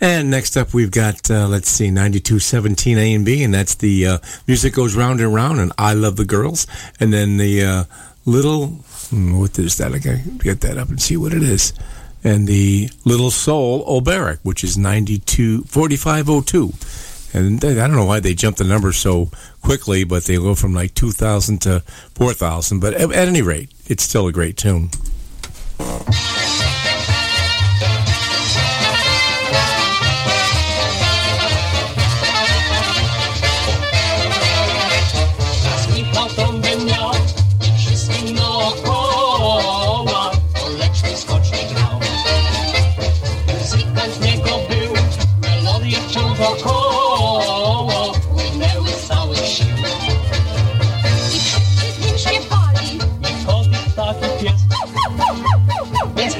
And 0.00 0.30
next 0.30 0.56
up, 0.56 0.74
we've 0.74 0.90
got, 0.90 1.30
uh, 1.30 1.46
let's 1.48 1.68
see, 1.68 1.90
9217 1.90 2.98
A 2.98 3.14
and 3.14 3.24
B, 3.24 3.42
and 3.42 3.54
that's 3.54 3.74
the 3.76 4.06
uh, 4.06 4.18
music 4.46 4.74
goes 4.74 4.96
round 4.96 5.20
and 5.20 5.34
round, 5.34 5.60
and 5.60 5.72
I 5.78 5.94
Love 5.94 6.16
the 6.16 6.24
Girls. 6.24 6.66
And 7.00 7.12
then 7.12 7.36
the 7.36 7.62
uh, 7.62 7.84
little, 8.24 8.66
hmm, 8.66 9.38
what 9.38 9.58
is 9.58 9.76
that? 9.78 9.92
I 9.92 9.98
gotta 9.98 10.22
get 10.38 10.60
that 10.62 10.78
up 10.78 10.88
and 10.88 11.00
see 11.00 11.16
what 11.16 11.32
it 11.32 11.42
is. 11.42 11.72
And 12.22 12.48
the 12.48 12.88
Little 13.04 13.30
Soul 13.30 13.84
Oberek, 13.86 14.38
which 14.42 14.64
is 14.64 14.78
92, 14.78 15.64
4502. 15.64 16.72
And 17.34 17.64
I 17.64 17.74
don't 17.74 17.96
know 17.96 18.04
why 18.04 18.20
they 18.20 18.34
jump 18.34 18.56
the 18.56 18.64
number 18.64 18.92
so 18.92 19.28
quickly, 19.60 20.04
but 20.04 20.24
they 20.24 20.36
go 20.36 20.54
from 20.54 20.72
like 20.72 20.94
2,000 20.94 21.62
to 21.62 21.80
4,000. 22.14 22.78
But 22.78 22.94
at, 22.94 23.12
at 23.12 23.28
any 23.28 23.42
rate, 23.42 23.70
it's 23.86 24.02
still 24.02 24.26
a 24.26 24.32
great 24.32 24.56
tune. 24.56 24.90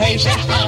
patience. 0.04 0.63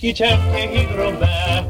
Panieneczki 0.00 0.14
cienkie 0.14 0.82
i 0.82 0.86
grube. 0.86 1.64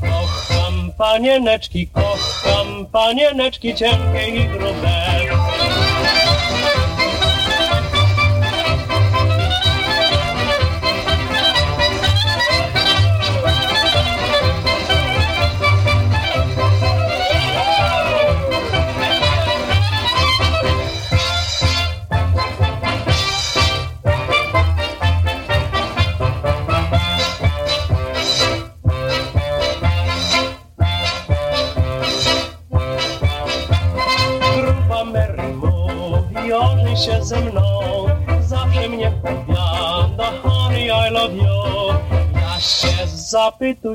Kocham 0.00 0.92
panieneczki, 0.98 1.86
kocham 1.86 2.86
panieneczki 2.92 3.74
cienkie 3.74 4.28
i 4.28 4.48
grube. 4.48 5.15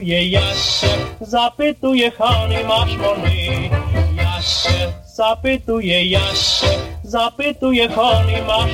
zapytuje 0.01 0.29
Jasie, 0.29 0.89
zapytuje 1.21 2.11
Hany, 2.11 2.63
masz 2.63 2.97
mordy. 2.97 3.69
Jasie, 4.17 4.93
zapytuje 5.05 6.09
Jasie, 6.09 6.69
zapytuje 7.03 7.89
Hany, 7.89 8.41
masz 8.47 8.70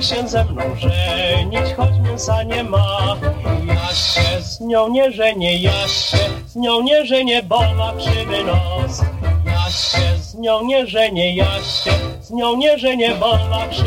Się 0.00 0.28
ze 0.28 0.44
mną 0.44 0.62
żenić, 0.76 1.74
choć 1.76 1.90
mięsa 2.04 2.42
nie 2.42 2.64
ma. 2.64 3.16
Ja 3.66 3.94
się 3.94 4.42
z 4.42 4.60
nią 4.60 4.88
nie 4.88 5.12
żenię, 5.12 5.56
ja 5.56 5.88
się 5.88 6.18
z 6.46 6.56
nią 6.56 6.82
nie 6.82 7.06
żenię, 7.06 7.42
bo 7.42 7.74
ma 7.74 7.92
krzywy 7.92 8.44
nos. 8.44 9.02
Ja 9.46 9.70
się 9.70 10.18
z 10.22 10.34
nią 10.34 10.64
nie 10.64 10.86
żenię, 10.86 11.36
ja 11.36 11.54
się 11.54 11.90
z 12.20 12.30
nią 12.30 12.56
nie 12.56 12.78
żenię, 12.78 13.14
bo 13.14 13.38
ma 13.50 13.66
krzywy 13.66 13.79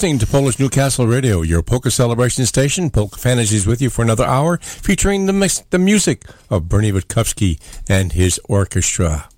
listening 0.00 0.18
to 0.18 0.26
Polish 0.26 0.58
Newcastle 0.58 1.06
Radio, 1.06 1.42
your 1.42 1.62
polka 1.62 1.90
celebration 1.90 2.46
station. 2.46 2.88
Polka 2.88 3.18
Fantasies 3.18 3.66
with 3.66 3.82
you 3.82 3.90
for 3.90 4.00
another 4.00 4.24
hour, 4.24 4.56
featuring 4.62 5.26
the, 5.26 5.32
mix, 5.34 5.58
the 5.68 5.78
music 5.78 6.24
of 6.48 6.70
Bernie 6.70 6.90
Witkowski 6.90 7.60
and 7.86 8.12
his 8.12 8.40
orchestra. 8.48 9.29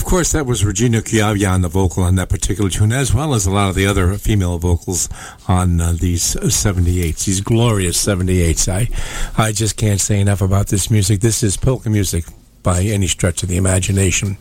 Of 0.00 0.06
course, 0.06 0.32
that 0.32 0.46
was 0.46 0.64
Regina 0.64 1.02
Chiavia 1.02 1.52
on 1.52 1.60
the 1.60 1.68
vocal 1.68 2.04
on 2.04 2.14
that 2.14 2.30
particular 2.30 2.70
tune, 2.70 2.90
as 2.90 3.12
well 3.12 3.34
as 3.34 3.44
a 3.44 3.50
lot 3.50 3.68
of 3.68 3.74
the 3.74 3.86
other 3.86 4.14
female 4.14 4.56
vocals 4.56 5.10
on 5.46 5.78
uh, 5.78 5.92
these 5.92 6.36
78s, 6.36 7.26
these 7.26 7.42
glorious 7.42 8.02
78s. 8.02 8.66
I, 8.66 8.88
I 9.36 9.52
just 9.52 9.76
can't 9.76 10.00
say 10.00 10.18
enough 10.18 10.40
about 10.40 10.68
this 10.68 10.90
music. 10.90 11.20
This 11.20 11.42
is 11.42 11.58
polka 11.58 11.90
music 11.90 12.24
by 12.62 12.80
any 12.80 13.08
stretch 13.08 13.42
of 13.42 13.50
the 13.50 13.58
imagination. 13.58 14.38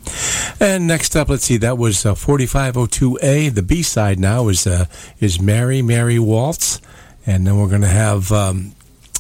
And 0.62 0.88
next 0.88 1.18
up, 1.18 1.28
let's 1.28 1.44
see, 1.44 1.58
that 1.58 1.78
was 1.78 2.06
uh, 2.06 2.14
4502A. 2.14 3.54
The 3.54 3.62
B 3.62 3.82
side 3.82 4.18
now 4.18 4.48
is 4.48 4.66
uh, 4.66 4.86
is 5.20 5.42
Mary 5.42 5.82
Mary 5.82 6.20
Waltz, 6.20 6.80
and 7.26 7.46
then 7.46 7.58
we're 7.58 7.68
going 7.68 7.82
to 7.82 7.88
have. 7.88 8.32
Um, 8.32 8.76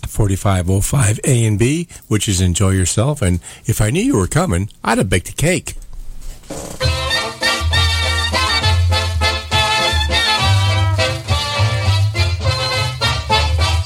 4505 0.07 1.19
A 1.25 1.45
and 1.45 1.59
B, 1.59 1.87
which 2.07 2.27
is 2.27 2.39
Enjoy 2.41 2.69
Yourself. 2.69 3.21
And 3.21 3.41
if 3.65 3.81
I 3.81 3.89
knew 3.91 4.01
you 4.01 4.17
were 4.17 4.27
coming, 4.27 4.69
I'd 4.81 4.97
have 4.97 5.09
baked 5.09 5.29
a 5.29 5.33
cake. 5.33 5.75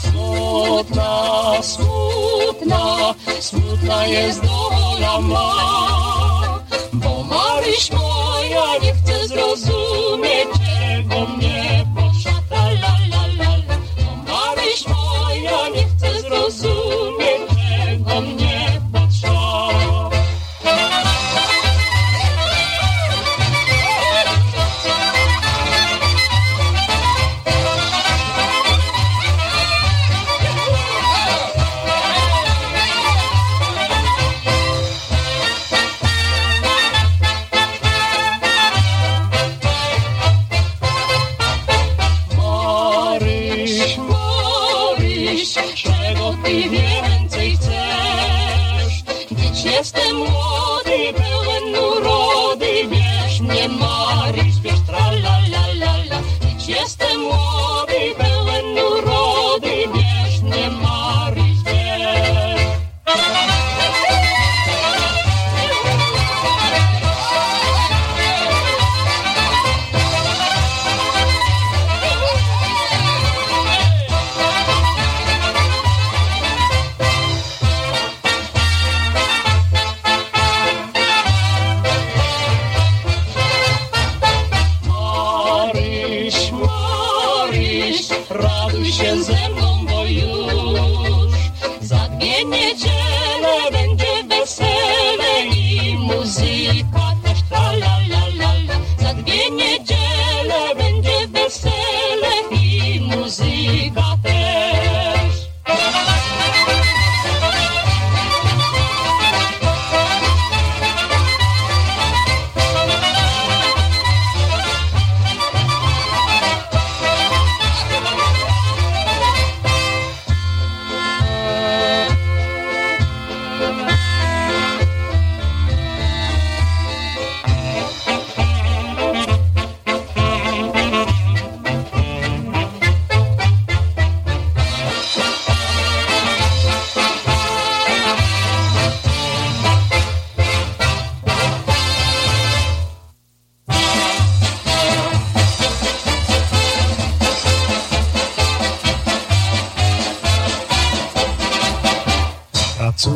Smutna, 0.03 1.61
smutna, 1.61 3.15
smutna 3.39 4.05
jest 4.07 4.41
dola 4.41 5.19
ma. 5.21 6.63
Bo 6.93 7.23
Maryś 7.23 7.91
moja 7.91 8.77
nie 8.81 8.93
chce 8.93 9.27
zrozumieć, 9.27 10.47
czego 10.53 11.25
mnie 11.27 11.85
poszata 11.95 12.63
la 12.81 12.95
la 13.11 13.23
la 13.39 13.57
la. 13.67 13.77
Bo 13.97 14.33
Maryś 14.33 14.87
moja 14.87 15.69
nie 15.69 15.83
chce 15.83 16.21
zrozumieć, 16.21 16.92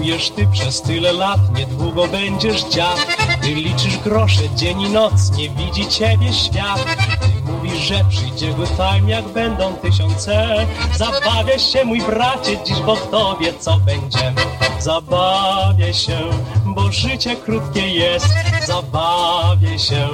Pracujesz 0.07 0.29
ty 0.29 0.47
przez 0.47 0.81
tyle 0.81 1.13
lat, 1.13 1.39
niedługo 1.57 2.07
będziesz 2.07 2.63
dziad. 2.63 3.07
Ty 3.41 3.47
liczysz 3.47 3.97
grosze 3.97 4.49
dzień 4.55 4.81
i 4.81 4.89
noc, 4.89 5.31
nie 5.37 5.49
widzi 5.49 5.87
ciebie 5.87 6.33
świat. 6.33 6.85
Ty 7.21 7.51
mówisz, 7.51 7.79
że 7.79 8.05
przyjdzie 8.09 8.53
good 8.53 8.69
time, 8.75 9.11
jak 9.11 9.27
będą 9.27 9.73
tysiące. 9.73 10.65
Zabawię 10.97 11.59
się, 11.59 11.85
mój 11.85 12.01
bracie, 12.01 12.57
dziś, 12.65 12.79
bo 12.79 12.95
kto 12.95 13.37
wie, 13.41 13.53
co 13.59 13.77
będzie. 13.77 14.33
Zabawię 14.79 15.93
się, 15.93 16.19
bo 16.65 16.91
życie 16.91 17.35
krótkie 17.35 17.87
jest. 17.87 18.27
Zabawię 18.67 19.79
się, 19.79 20.07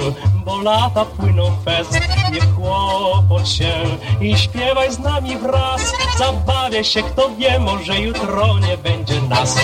bo 0.44 0.62
lata 0.62 1.04
płyną 1.04 1.56
fest. 1.64 1.92
Nie 2.32 2.40
kłopot 2.40 3.48
się 3.48 3.72
i 4.20 4.38
śpiewaj 4.38 4.92
z 4.92 4.98
nami 4.98 5.36
wraz. 5.36 5.92
Zabawię 6.18 6.84
się, 6.84 7.02
kto 7.02 7.30
wie, 7.38 7.58
może 7.58 8.00
jutro 8.00 8.58
nie 8.58 8.76
będzie 8.78 9.22
nas. 9.22 9.56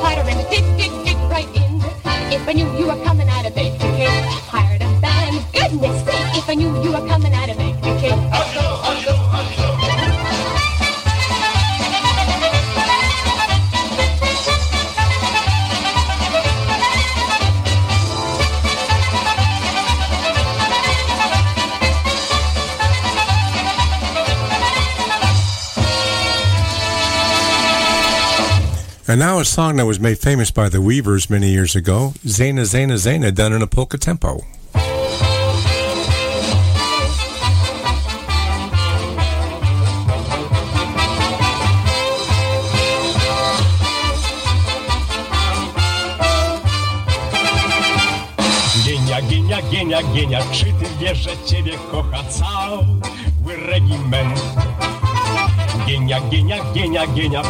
part 0.00 0.18
of 0.18 0.26
fifty. 0.48 0.87
And 29.10 29.20
now 29.20 29.38
a 29.38 29.44
song 29.46 29.76
that 29.76 29.86
was 29.86 29.98
made 29.98 30.18
famous 30.18 30.50
by 30.50 30.68
the 30.68 30.82
Weavers 30.82 31.30
many 31.30 31.48
years 31.48 31.74
ago, 31.74 32.12
Tzena, 32.26 32.60
Tzena, 32.60 32.92
Tzena, 32.92 33.34
done 33.34 33.54
in 33.54 33.62
a 33.62 33.66
polka 33.66 33.96
tempo. 33.96 34.44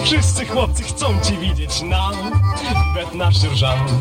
Wszyscy 0.05 0.47
chłopcy 0.47 0.83
chcą 0.83 1.07
ci 1.21 1.39
widzieć 1.39 1.83
na 1.83 2.11
bet 2.95 3.15
na 3.15 3.33
sierżant. 3.33 3.93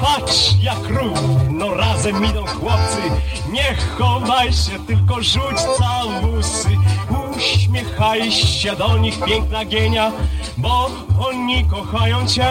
Patrz 0.00 0.54
jak 0.62 0.88
rów, 0.88 1.18
no 1.50 1.74
razem 1.74 2.24
idą 2.24 2.46
chłopcy. 2.46 3.02
Nie 3.50 3.74
chowaj 3.98 4.52
się, 4.52 4.86
tylko 4.86 5.22
rzuć 5.22 5.56
całusy. 5.78 6.68
Uśmiechaj 7.36 8.32
się 8.32 8.76
do 8.76 8.98
nich 8.98 9.24
piękna 9.24 9.64
gienia 9.64 10.12
Bo 10.56 10.90
oni 11.26 11.64
kochają 11.64 12.26
cię. 12.26 12.48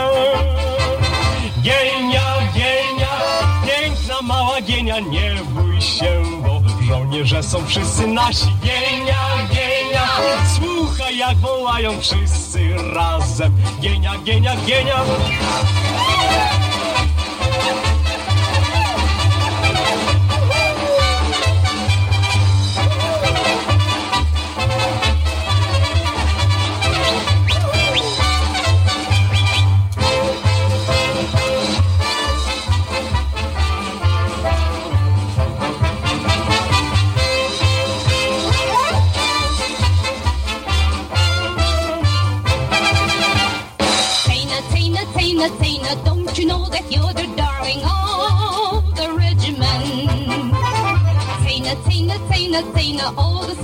Gienia, 1.62 2.36
gienia, 2.54 3.18
piękna 3.66 4.22
mała 4.22 4.62
gienia. 4.62 5.00
Nie 5.00 5.36
bój 5.50 5.82
się, 5.82 6.24
bo 6.44 6.62
żołnierze 6.88 7.44
są 7.44 7.66
wszyscy 7.66 8.08
nasi. 8.08 8.48
Gienia 8.64 9.31
Słuchaj, 10.56 11.18
jak 11.18 11.38
wołają 11.38 12.02
wszyscy 12.02 12.60
razem. 12.94 13.54
Gienia, 13.82 14.18
gienia, 14.24 14.56
gienia. 14.66 15.04
You're 46.92 47.14
the 47.14 47.34
darling 47.38 47.80
of 47.86 48.94
the 48.98 49.14
regiment. 49.14 50.12
Tina, 51.42 51.74
Tina, 51.88 52.18
Tina, 52.30 52.62
Tina, 52.74 53.14
all 53.16 53.48
the 53.48 53.56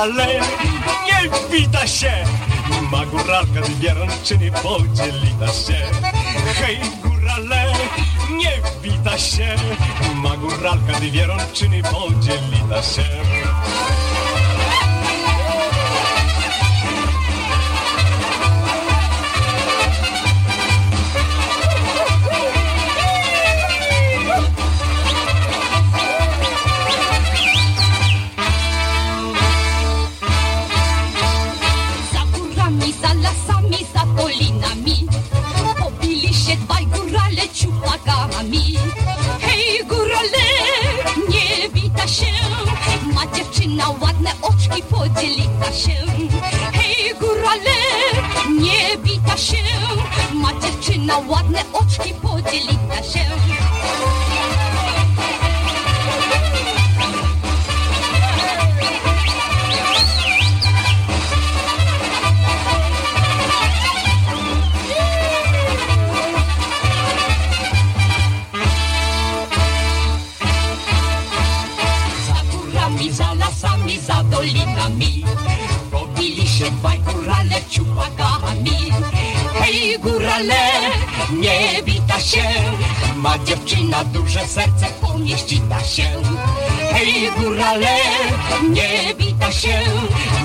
górale, 0.00 0.40
nie 1.06 1.30
wita 1.50 1.86
się! 1.86 2.12
Ma 2.90 3.06
góralka 3.06 3.60
dwie 3.60 3.94
rączyny, 3.94 4.50
podzielita 4.50 5.46
się. 5.46 5.86
Hej, 6.54 6.80
górale, 7.02 7.72
nie 8.30 8.52
wita 8.82 9.18
się! 9.18 9.56
Ma 10.14 10.36
góralka 10.36 11.00
dwie 11.00 11.26
rączyny, 11.26 11.82
podzielita 11.82 12.82
się. 12.82 13.04
Oczki, 45.20 45.42
podzielita 45.60 45.72
się. 45.72 45.92
Hej 46.72 47.14
górale, 47.20 47.76
nie 48.60 48.98
wita 48.98 49.36
się. 49.36 49.56
Ma 50.34 50.52
dziewczyna 50.60 51.18
ładne 51.18 51.62
oczki, 51.72 52.14
podzielita 52.14 53.02
się 53.02 53.69
nie 81.32 81.82
wita 81.82 82.20
się. 82.20 82.42
Ma 83.16 83.38
dziewczyna 83.38 84.04
duże 84.04 84.46
serce, 84.46 84.86
pomieścita 85.00 85.84
się. 85.84 86.06
Hej 86.92 87.30
górale, 87.38 87.96
nie 88.70 89.14
wita 89.14 89.52
się. 89.52 89.80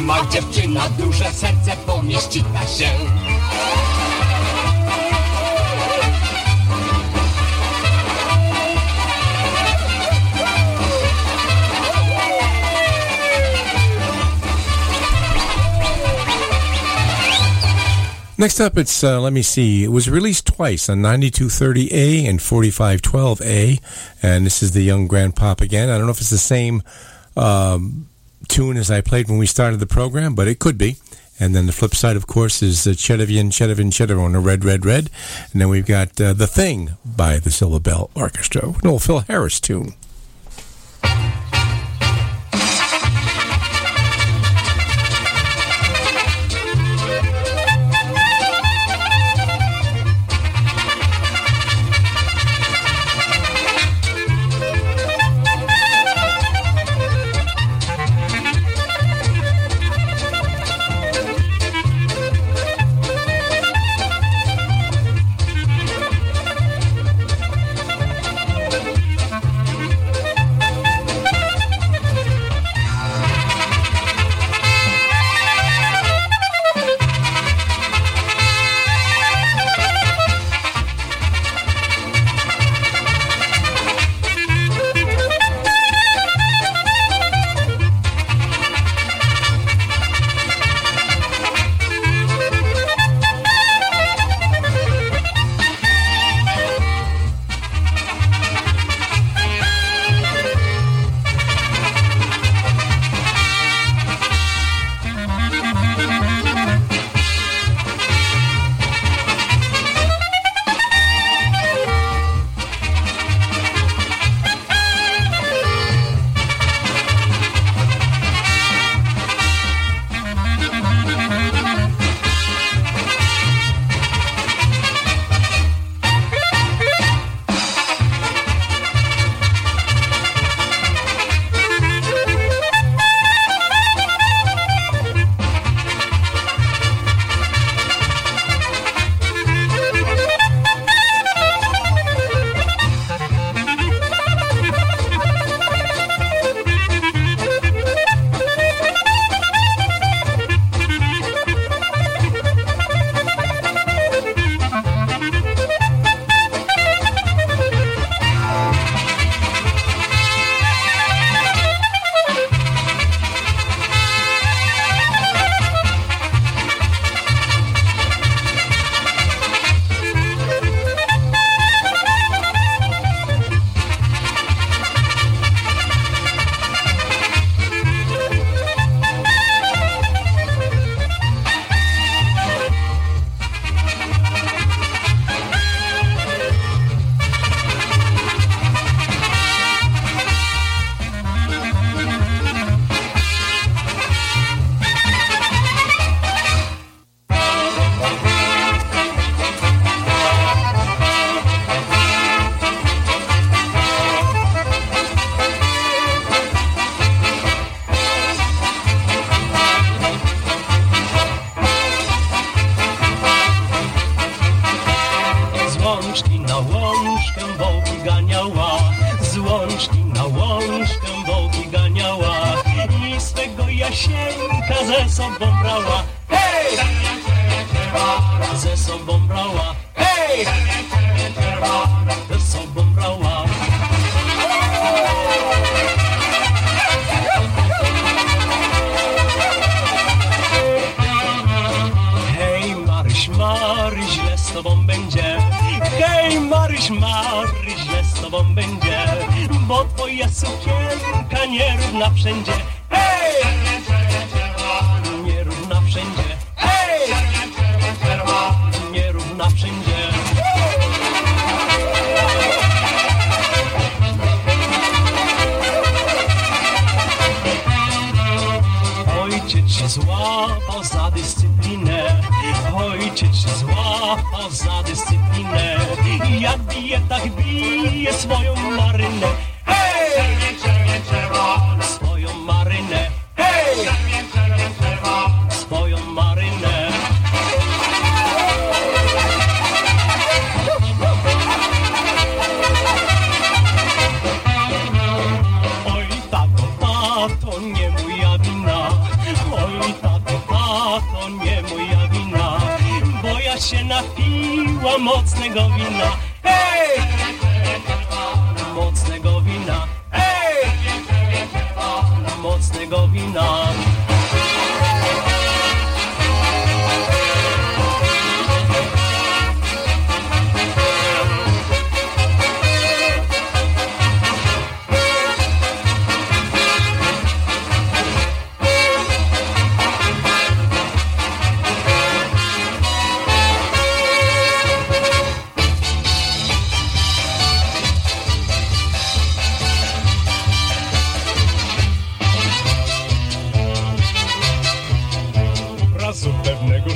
Ma 0.02 0.26
dziewczyna 0.32 0.90
duże 0.90 1.34
serce, 1.34 1.78
pomieścita 1.86 2.68
się 2.68 2.90
Next 18.38 18.60
up, 18.60 18.78
it's 18.78 19.02
uh, 19.02 19.22
let 19.22 19.32
me 19.32 19.42
see. 19.42 19.86
It 19.86 19.92
was 19.92 20.10
released 20.10 20.46
twice 20.46 20.90
on 20.90 21.02
9230A 21.02 22.28
and 22.28 22.40
4512A, 22.40 23.80
and 24.22 24.46
this 24.46 24.62
is 24.62 24.74
the 24.74 24.82
Young 24.82 25.08
Grand 25.08 25.38
Pop 25.38 25.62
again. 25.62 25.90
I 25.90 25.98
don't 25.98 26.06
know 26.06 26.12
if 26.12 26.20
it's 26.20 26.32
the 26.32 26.38
same 26.38 26.84
um, 27.38 28.10
tune 28.50 28.76
as 28.76 28.92
I 28.92 29.00
played 29.00 29.30
when 29.30 29.38
we 29.38 29.46
started 29.46 29.80
the 29.80 29.88
program, 29.88 30.36
but 30.36 30.50
it 30.50 30.60
could 30.60 30.78
be. 30.78 30.98
And 31.40 31.56
then 31.56 31.66
the 31.66 31.72
flip 31.72 31.96
side, 31.96 32.18
of 32.18 32.28
course, 32.28 32.62
is 32.62 32.86
uh, 32.86 32.92
Chedavian, 32.92 33.52
Chedavian, 33.52 34.36
a 34.36 34.40
Red, 34.40 34.66
Red, 34.66 34.86
Red. 34.86 35.10
And 35.54 35.62
then 35.62 35.70
we've 35.70 35.86
got 35.86 36.20
uh, 36.20 36.34
The 36.34 36.48
Thing 36.48 36.92
by 37.06 37.40
the 37.40 37.52
Silver 37.52 37.80
Bell 37.80 38.10
Orchestra, 38.16 38.70
an 38.70 38.88
old 38.88 39.04
Phil 39.04 39.20
Harris 39.20 39.62
tune. 39.62 39.94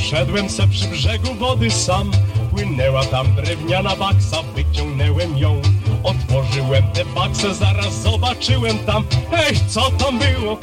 Szedłem 0.10 0.50
se 0.50 0.68
przy 0.68 0.88
brzegu 0.88 1.36
wody 1.36 1.72
sam 1.72 2.12
Płynęła 2.52 3.06
tam 3.06 3.36
drewniana 3.36 3.96
baksa, 3.96 4.44
wyciągnęłem 4.56 5.38
ją 5.38 5.62
Otworzyłem 6.04 6.84
tę 6.94 7.06
baksę, 7.06 7.54
zaraz 7.56 7.94
zobaczyłem 8.02 8.78
tam 8.80 9.04
Hej, 9.32 9.56
co 9.68 9.92
tam 9.92 10.20
było? 10.20 10.58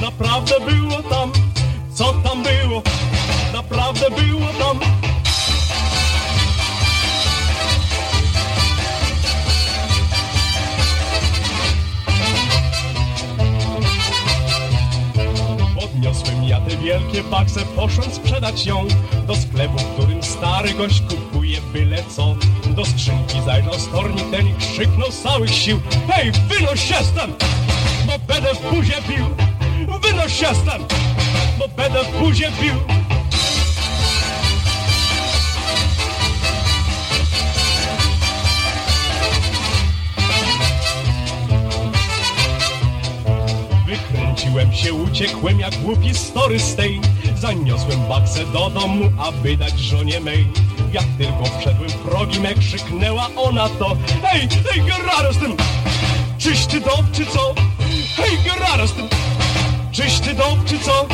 Naprawdę 0.00 0.54
było 0.60 1.02
tam 1.02 1.32
Co 1.94 2.12
tam 2.12 2.42
było? 2.42 2.82
Naprawdę 3.52 4.10
było 4.10 4.48
tam 4.58 5.01
Podniosłem 16.02 16.44
ja 16.44 16.60
te 16.60 16.76
wielkie 16.76 17.22
bakse, 17.22 17.60
poszłem 17.76 18.12
sprzedać 18.12 18.66
ją. 18.66 18.86
Do 19.26 19.36
sklepu, 19.36 19.78
w 19.78 19.84
którym 19.84 20.22
stary 20.22 20.74
gość 20.74 21.02
kupuje 21.02 21.60
byle 21.72 22.02
co. 22.16 22.36
Do 22.66 22.84
skrzynki 22.84 23.42
zajrzał 23.44 23.74
stornik 23.74 24.30
ten 24.30 24.56
krzyknął 24.56 25.12
z 25.12 25.22
całych 25.22 25.50
sił. 25.50 25.80
Hej, 26.08 26.32
wynoś 26.48 26.80
stąd, 26.80 27.44
bo 28.06 28.18
będę 28.18 28.54
w 28.54 28.74
buzie 28.74 28.94
bił. 29.08 29.26
Wynoś 30.02 30.32
się 30.40 30.46
stąd, 30.46 30.94
bo 31.58 31.68
będę 31.68 32.04
w 32.04 32.18
buzie 32.18 32.50
bił 32.62 33.01
Wykręciłem 44.32 44.72
się, 44.72 44.94
uciekłem 44.94 45.60
jak 45.60 45.76
głupi 45.76 46.14
story 46.14 46.60
z 46.60 46.76
tej 46.76 47.00
Zaniosłem 47.36 48.00
baksę 48.08 48.46
do 48.46 48.70
domu, 48.70 49.10
aby 49.18 49.56
dać 49.56 49.78
żonie 49.78 50.20
mej 50.20 50.46
Jak 50.92 51.04
tylko 51.18 51.58
wszedłem 51.58 51.90
w 51.90 51.94
progi 51.94 52.40
me, 52.40 52.54
krzyknęła 52.54 53.28
ona 53.36 53.68
to 53.68 53.96
Hej, 54.22 54.48
hej, 54.48 54.82
Geraro 54.82 55.32
z 55.32 55.38
tym! 55.38 55.56
Czyś 56.38 56.66
ty 56.66 56.80
dom, 56.80 57.06
czy 57.12 57.26
co? 57.26 57.54
Hej, 58.16 58.38
Geraro 58.44 58.88
z 58.88 58.92
tym! 58.92 59.08
Czyś 59.92 60.18
ty 60.18 60.34
dom, 60.34 60.64
czy 60.66 60.78
co? 60.78 61.06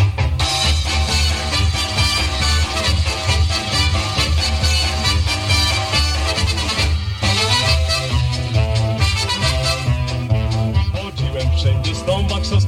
Wszędzie 11.57 11.95
z 11.95 12.05
tą 12.05 12.23
baksą, 12.23 12.61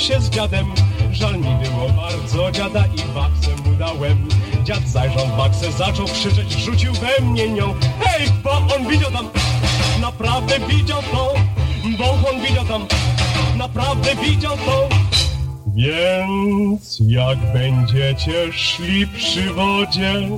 się 0.00 0.20
z 0.20 0.30
dziadem. 0.30 0.66
Żal 1.12 1.38
mi 1.38 1.56
było 1.64 1.88
bardzo 1.88 2.50
dziada 2.50 2.84
i 2.86 3.14
baksę 3.14 3.50
mu 3.64 3.76
dałem. 3.76 4.28
Dziad 4.64 4.88
zajrzał 4.88 5.26
w 5.26 5.36
baksę, 5.36 5.72
zaczął 5.72 6.06
krzyczeć, 6.06 6.52
rzucił 6.52 6.92
we 6.92 7.24
mnie 7.24 7.48
nią. 7.48 7.74
Hej, 8.00 8.28
bo 8.44 8.50
on 8.50 8.88
widział 8.88 9.10
tam, 9.10 9.28
naprawdę 10.00 10.58
widział 10.68 11.02
to 11.02 11.34
Bo 11.98 12.30
on 12.30 12.40
widział 12.40 12.64
tam, 12.64 12.86
naprawdę 13.56 14.16
widział 14.16 14.56
to. 14.56 14.88
Więc 15.66 16.98
jak 17.00 17.38
będziecie 17.52 18.52
szli 18.52 19.06
przy 19.06 19.52
wodzie 19.52 20.28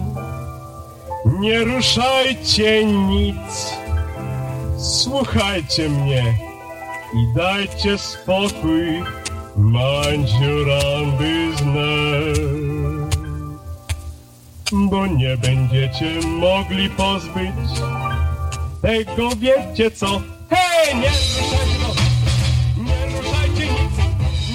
Nie 1.41 1.59
ruszajcie 1.59 2.85
nic. 2.85 3.75
Słuchajcie 4.79 5.89
mnie 5.89 6.23
i 7.15 7.37
dajcie 7.37 7.99
spokój, 7.99 9.03
mandziuram 9.61 11.17
znać. 11.57 12.41
Bo 14.73 15.07
nie 15.07 15.37
będziecie 15.37 16.21
mogli 16.27 16.91
pozbyć 16.91 17.71
tego, 18.83 19.29
wiecie 19.37 19.91
co? 19.91 20.21
Hej, 20.51 20.95
nie 20.97 21.09
ruszajcie 21.09 21.77
to! 21.83 21.95
Nie 22.83 23.17
ruszajcie 23.17 23.67
nic! 23.67 23.93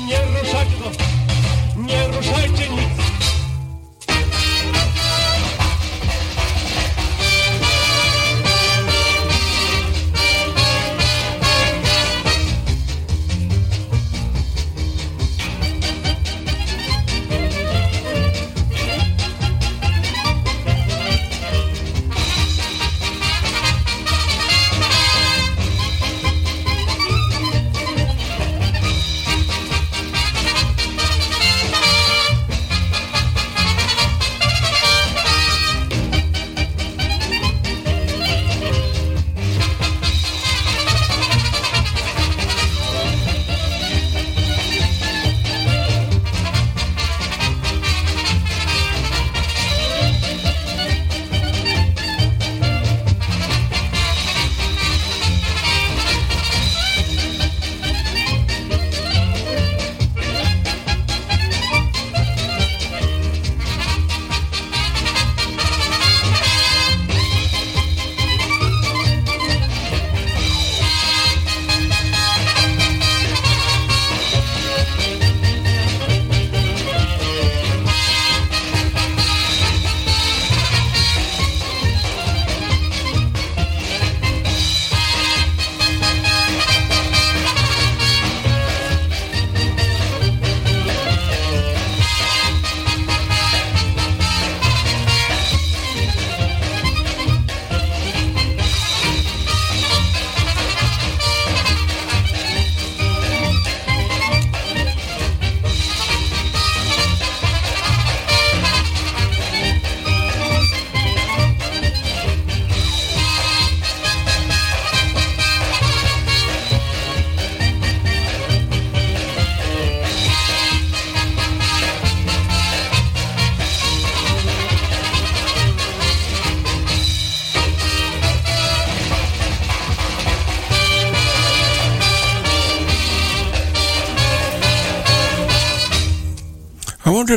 Nie 0.07 0.39
ruszajcie 0.39 0.75
to! 0.83 0.91
Nie 1.81 2.07
ruszajcie 2.07 2.54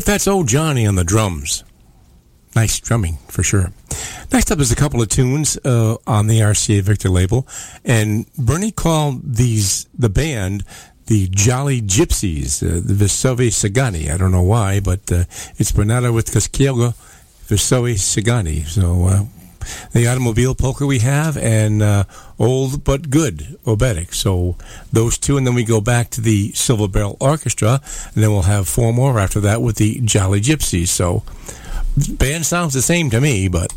that's 0.09 0.27
old 0.27 0.49
Johnny 0.49 0.87
on 0.87 0.95
the 0.95 1.05
drums. 1.05 1.65
Nice 2.57 2.81
drumming 2.81 3.19
for 3.29 3.43
sure. 3.43 3.73
Next 4.33 4.51
up 4.51 4.59
is 4.59 4.73
a 4.73 4.77
couple 4.77 5.03
of 5.03 5.11
tunes 5.11 5.59
uh, 5.67 5.97
on 6.07 6.29
the 6.29 6.41
RCA 6.41 6.81
Victor 6.81 7.11
label, 7.11 7.47
and 7.85 8.25
Bernie 8.39 8.71
called 8.73 9.21
these 9.37 9.87
the 9.97 10.09
band 10.09 10.65
the 11.09 11.29
Jolly 11.29 11.83
Gypsies, 11.83 12.63
uh, 12.63 12.81
the 12.83 12.95
Vesovi 12.95 13.49
Sagani. 13.49 14.11
I 14.11 14.17
don't 14.17 14.33
know 14.33 14.43
why, 14.43 14.81
but 14.81 15.13
uh, 15.13 15.25
it's 15.59 15.73
Bernardo 15.73 16.11
Witkowskiego 16.11 16.95
Vesovi 17.47 17.97
Sagani. 17.97 18.67
So 18.67 19.07
uh, 19.09 19.25
the 19.93 20.07
automobile 20.07 20.55
poker 20.55 20.87
we 20.87 21.01
have, 21.01 21.37
and 21.37 21.83
uh, 21.83 22.05
old 22.39 22.85
but 22.85 23.11
good 23.11 23.59
obetic. 23.65 24.15
So 24.15 24.57
those 24.93 25.19
two, 25.19 25.37
and 25.37 25.47
then 25.47 25.55
we 25.55 25.65
go 25.65 25.81
back 25.81 26.11
to 26.11 26.21
the 26.21 26.53
Silver 26.53 26.89
Bell 26.89 27.17
Orchestra, 27.21 27.81
and 28.15 28.23
then 28.23 28.31
we'll 28.31 28.43
have 28.43 28.69
four 28.69 28.93
more 28.93 29.19
after 29.19 29.41
that 29.41 29.63
with 29.63 29.77
the 29.77 30.01
Jolly 30.01 30.41
Gypsies. 30.41 30.89
So 30.89 31.23
band 31.97 32.47
sounds 32.47 32.75
the 32.75 32.83
same 32.83 33.11
to 33.11 33.21
me, 33.21 33.49
but 33.49 33.73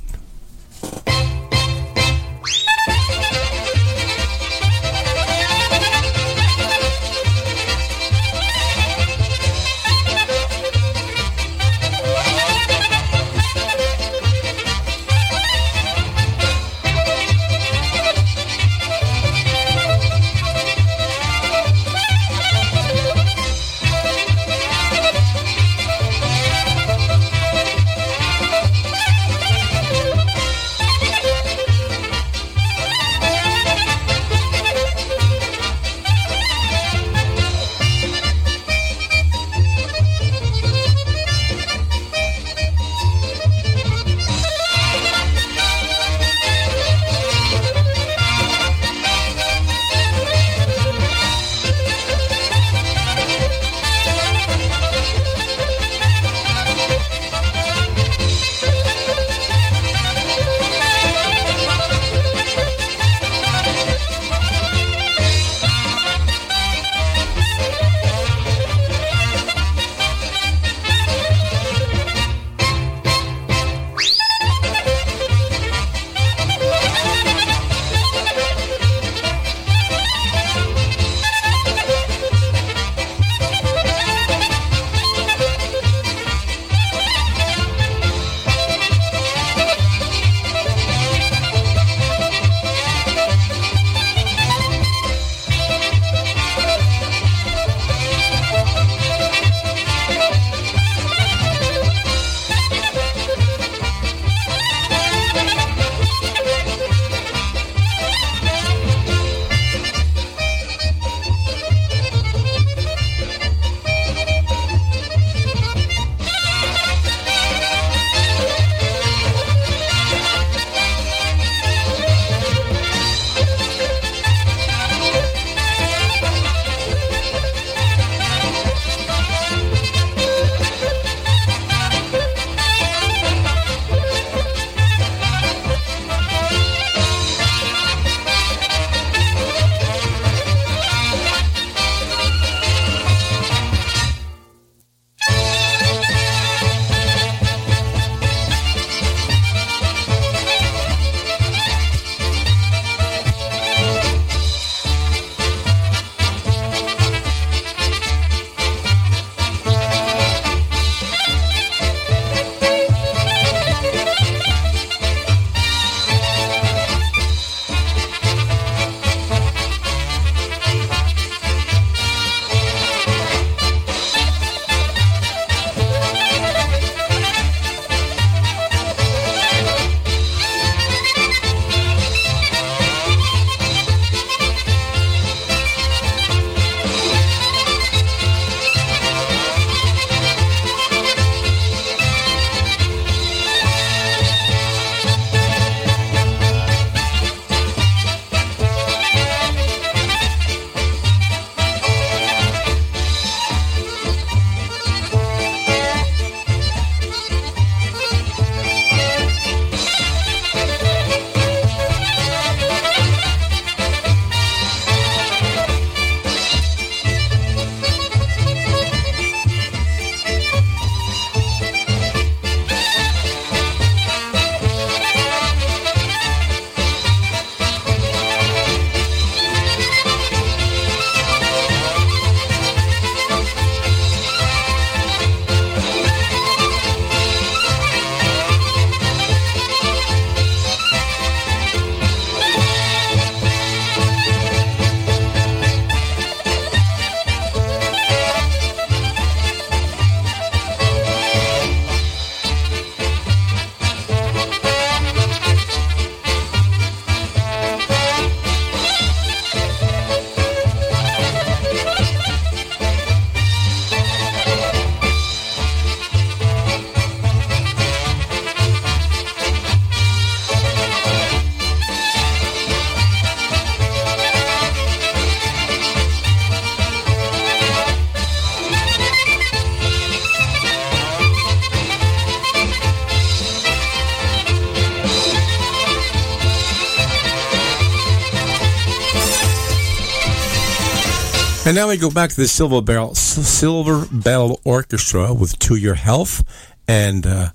And 291.72 291.78
now 291.78 291.88
we 291.88 291.96
go 291.96 292.12
back 292.12 292.32
to 292.32 292.36
the 292.36 292.50
Silver 292.50 292.82
Bell 292.82 293.16
Silver 293.16 294.06
Bell 294.12 294.60
Orchestra 294.66 295.34
with 295.34 295.58
"To 295.60 295.78
Your 295.78 295.94
Health" 295.94 296.44
and 296.86 297.26
uh, 297.26 297.52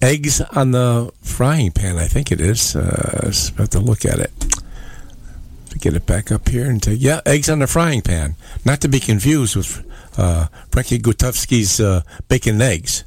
"Eggs 0.00 0.40
on 0.40 0.70
the 0.70 1.12
Frying 1.20 1.70
Pan." 1.70 1.98
I 1.98 2.06
think 2.06 2.32
it 2.32 2.40
is. 2.40 2.74
Uh, 2.74 3.20
just 3.24 3.54
have 3.56 3.68
to 3.68 3.78
look 3.78 4.06
at 4.06 4.18
it. 4.18 4.30
To 5.68 5.78
get 5.78 5.94
it 5.94 6.06
back 6.06 6.32
up 6.32 6.48
here 6.48 6.70
and 6.70 6.82
to, 6.84 6.96
yeah, 6.96 7.20
eggs 7.26 7.50
on 7.50 7.58
the 7.58 7.66
frying 7.66 8.00
pan. 8.00 8.34
Not 8.64 8.80
to 8.80 8.88
be 8.88 8.98
confused 8.98 9.56
with 9.56 9.84
uh, 10.16 10.46
Frankie 10.70 10.98
Gutowski's 10.98 11.80
uh, 11.80 12.00
bacon 12.28 12.54
and 12.54 12.62
eggs, 12.62 13.04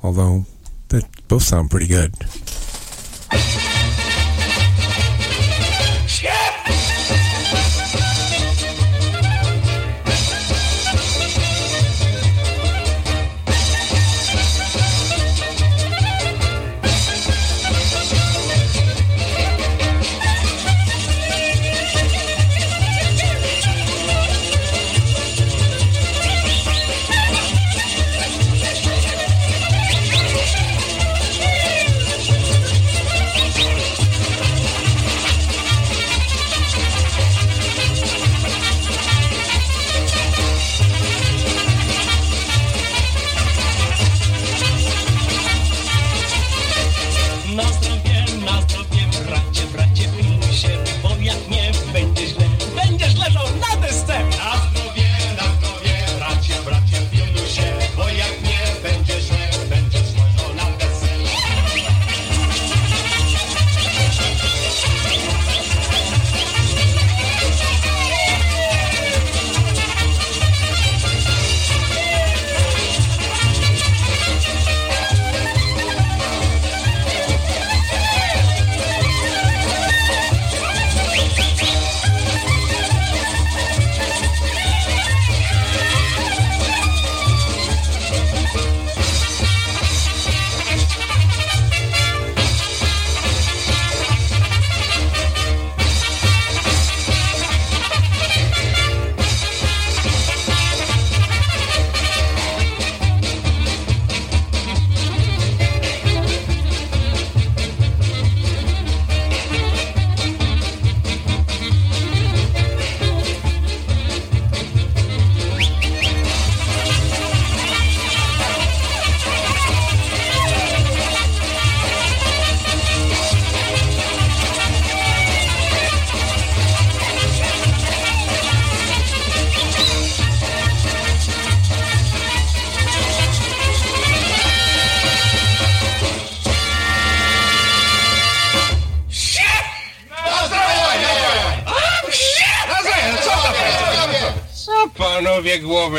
although 0.00 0.46
that 0.90 1.06
both 1.26 1.42
sound 1.42 1.72
pretty 1.72 1.88
good. 1.88 2.14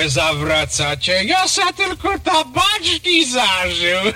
Zawracacie? 0.10 1.23
Ja 1.23 1.48
se 1.48 1.61
tylko 1.77 2.19
tabaczki 2.19 3.26
zażył. 3.26 4.14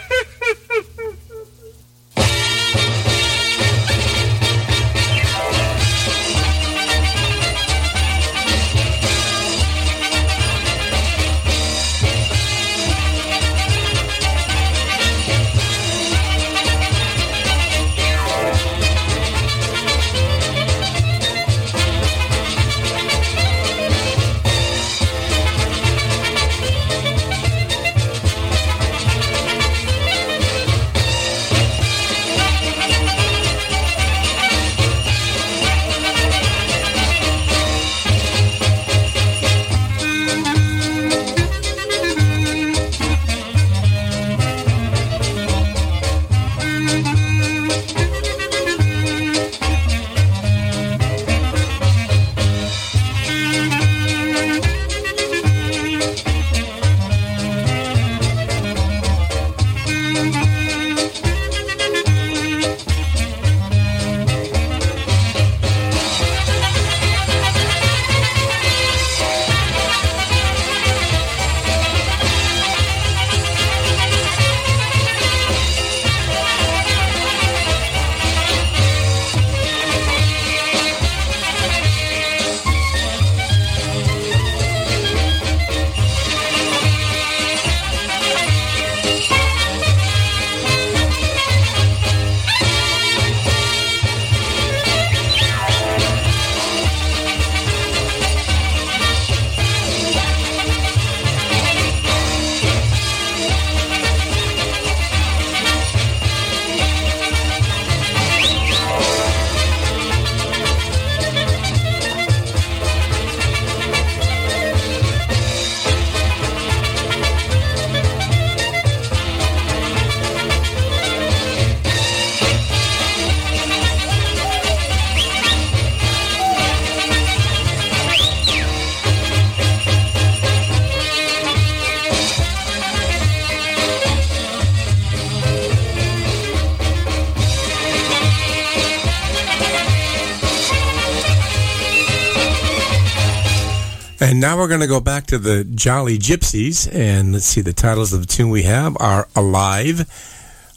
And 144.23 144.39
now 144.39 144.57
we're 144.57 144.69
going 144.69 144.79
to 144.79 144.87
go 144.87 145.01
back 145.01 145.25
to 145.27 145.37
the 145.37 145.65
Jolly 145.65 146.17
Gypsies, 146.17 146.87
and 146.95 147.33
let's 147.33 147.45
see. 147.45 147.59
The 147.59 147.73
titles 147.73 148.13
of 148.13 148.21
the 148.21 148.25
tune 148.25 148.49
we 148.49 148.63
have 148.63 148.95
are 149.01 149.27
"Alive," 149.35 150.07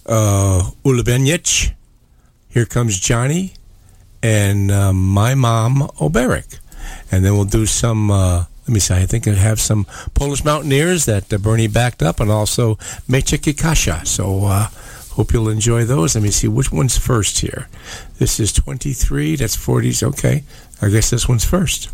uh, 0.04 0.68
"Here 2.48 2.66
Comes 2.66 2.98
Johnny," 2.98 3.52
and 4.20 4.72
uh, 4.72 4.92
"My 4.92 5.36
Mom 5.36 5.88
Oberek." 6.00 6.58
And 7.12 7.24
then 7.24 7.34
we'll 7.34 7.44
do 7.44 7.66
some. 7.66 8.10
Uh, 8.10 8.46
let 8.66 8.74
me 8.74 8.80
see. 8.80 8.94
I 8.94 9.06
think 9.06 9.28
I 9.28 9.34
have 9.34 9.60
some 9.60 9.86
Polish 10.14 10.44
Mountaineers 10.44 11.04
that 11.04 11.32
uh, 11.32 11.38
Bernie 11.38 11.68
backed 11.68 12.02
up, 12.02 12.18
and 12.18 12.32
also 12.32 12.74
Mecha 13.08 13.38
Kikasha. 13.38 14.04
So 14.08 14.46
uh, 14.46 14.70
hope 15.12 15.32
you'll 15.32 15.50
enjoy 15.50 15.84
those. 15.84 16.16
Let 16.16 16.24
me 16.24 16.32
see 16.32 16.48
which 16.48 16.72
one's 16.72 16.98
first 16.98 17.38
here. 17.38 17.68
This 18.18 18.40
is 18.40 18.52
twenty-three. 18.52 19.36
That's 19.36 19.54
forties. 19.54 20.02
Okay, 20.02 20.42
I 20.82 20.88
guess 20.88 21.10
this 21.10 21.28
one's 21.28 21.44
first. 21.44 21.90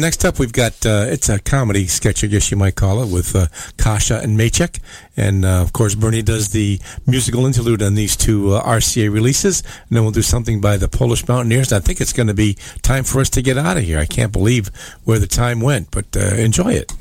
next 0.00 0.24
up, 0.24 0.38
we've 0.38 0.52
got 0.52 0.84
uh, 0.84 1.06
it's 1.08 1.28
a 1.28 1.38
comedy 1.38 1.86
sketch, 1.86 2.24
I 2.24 2.26
guess 2.26 2.50
you 2.50 2.56
might 2.56 2.74
call 2.74 3.02
it, 3.02 3.12
with 3.12 3.34
uh, 3.34 3.46
Kasha 3.76 4.20
and 4.20 4.38
Maychek, 4.38 4.80
and 5.16 5.44
uh, 5.44 5.62
of 5.62 5.72
course 5.72 5.94
Bernie 5.94 6.22
does 6.22 6.50
the 6.50 6.80
musical 7.06 7.46
interlude 7.46 7.82
on 7.82 7.94
these 7.94 8.16
two 8.16 8.54
uh, 8.54 8.62
RCA 8.64 9.12
releases, 9.12 9.60
and 9.60 9.96
then 9.96 10.02
we'll 10.02 10.12
do 10.12 10.22
something 10.22 10.60
by 10.60 10.76
the 10.76 10.88
Polish 10.88 11.26
Mountaineers. 11.26 11.72
And 11.72 11.82
I 11.82 11.86
think 11.86 12.00
it's 12.00 12.12
going 12.12 12.26
to 12.26 12.34
be 12.34 12.54
time 12.82 13.04
for 13.04 13.20
us 13.20 13.30
to 13.30 13.42
get 13.42 13.58
out 13.58 13.76
of 13.76 13.84
here. 13.84 13.98
I 13.98 14.06
can't 14.06 14.32
believe 14.32 14.68
where 15.04 15.18
the 15.18 15.26
time 15.26 15.60
went, 15.60 15.90
but 15.90 16.16
uh, 16.16 16.34
enjoy 16.36 16.72
it. 16.72 16.92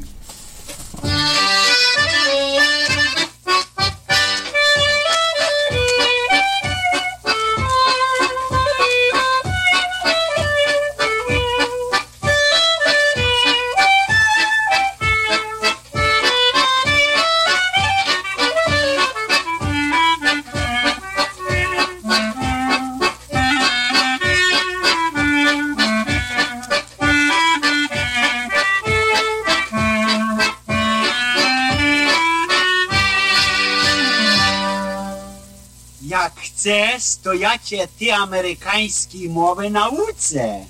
Chcesz, 36.35 37.03
to 37.23 37.33
ja 37.33 37.59
cię 37.59 37.87
ty 37.99 38.13
amerykańskiej 38.13 39.29
mowy 39.29 39.69
nauczę. 39.69 40.65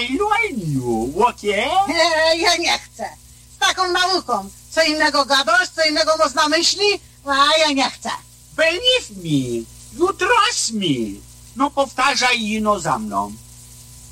I 0.00 0.18
learn 0.18 0.60
you, 0.74 1.12
okay? 1.26 1.94
E, 1.94 2.36
ja 2.36 2.56
nie 2.56 2.78
chcę. 2.78 3.08
Z 3.56 3.58
taką 3.58 3.92
nauką. 3.92 4.50
Co 4.70 4.82
innego 4.82 5.24
gadasz, 5.24 5.68
co 5.68 5.84
innego 5.84 6.16
można 6.16 6.48
myśli, 6.48 7.00
a 7.26 7.58
ja 7.58 7.72
nie 7.72 7.90
chcę. 7.90 8.10
Believe 8.56 9.10
me, 9.16 9.64
you 9.98 10.12
trust 10.12 10.72
me. 10.72 11.20
No 11.56 11.70
powtarzaj 11.70 12.42
ino 12.42 12.80
za 12.80 12.98
mną. 12.98 13.32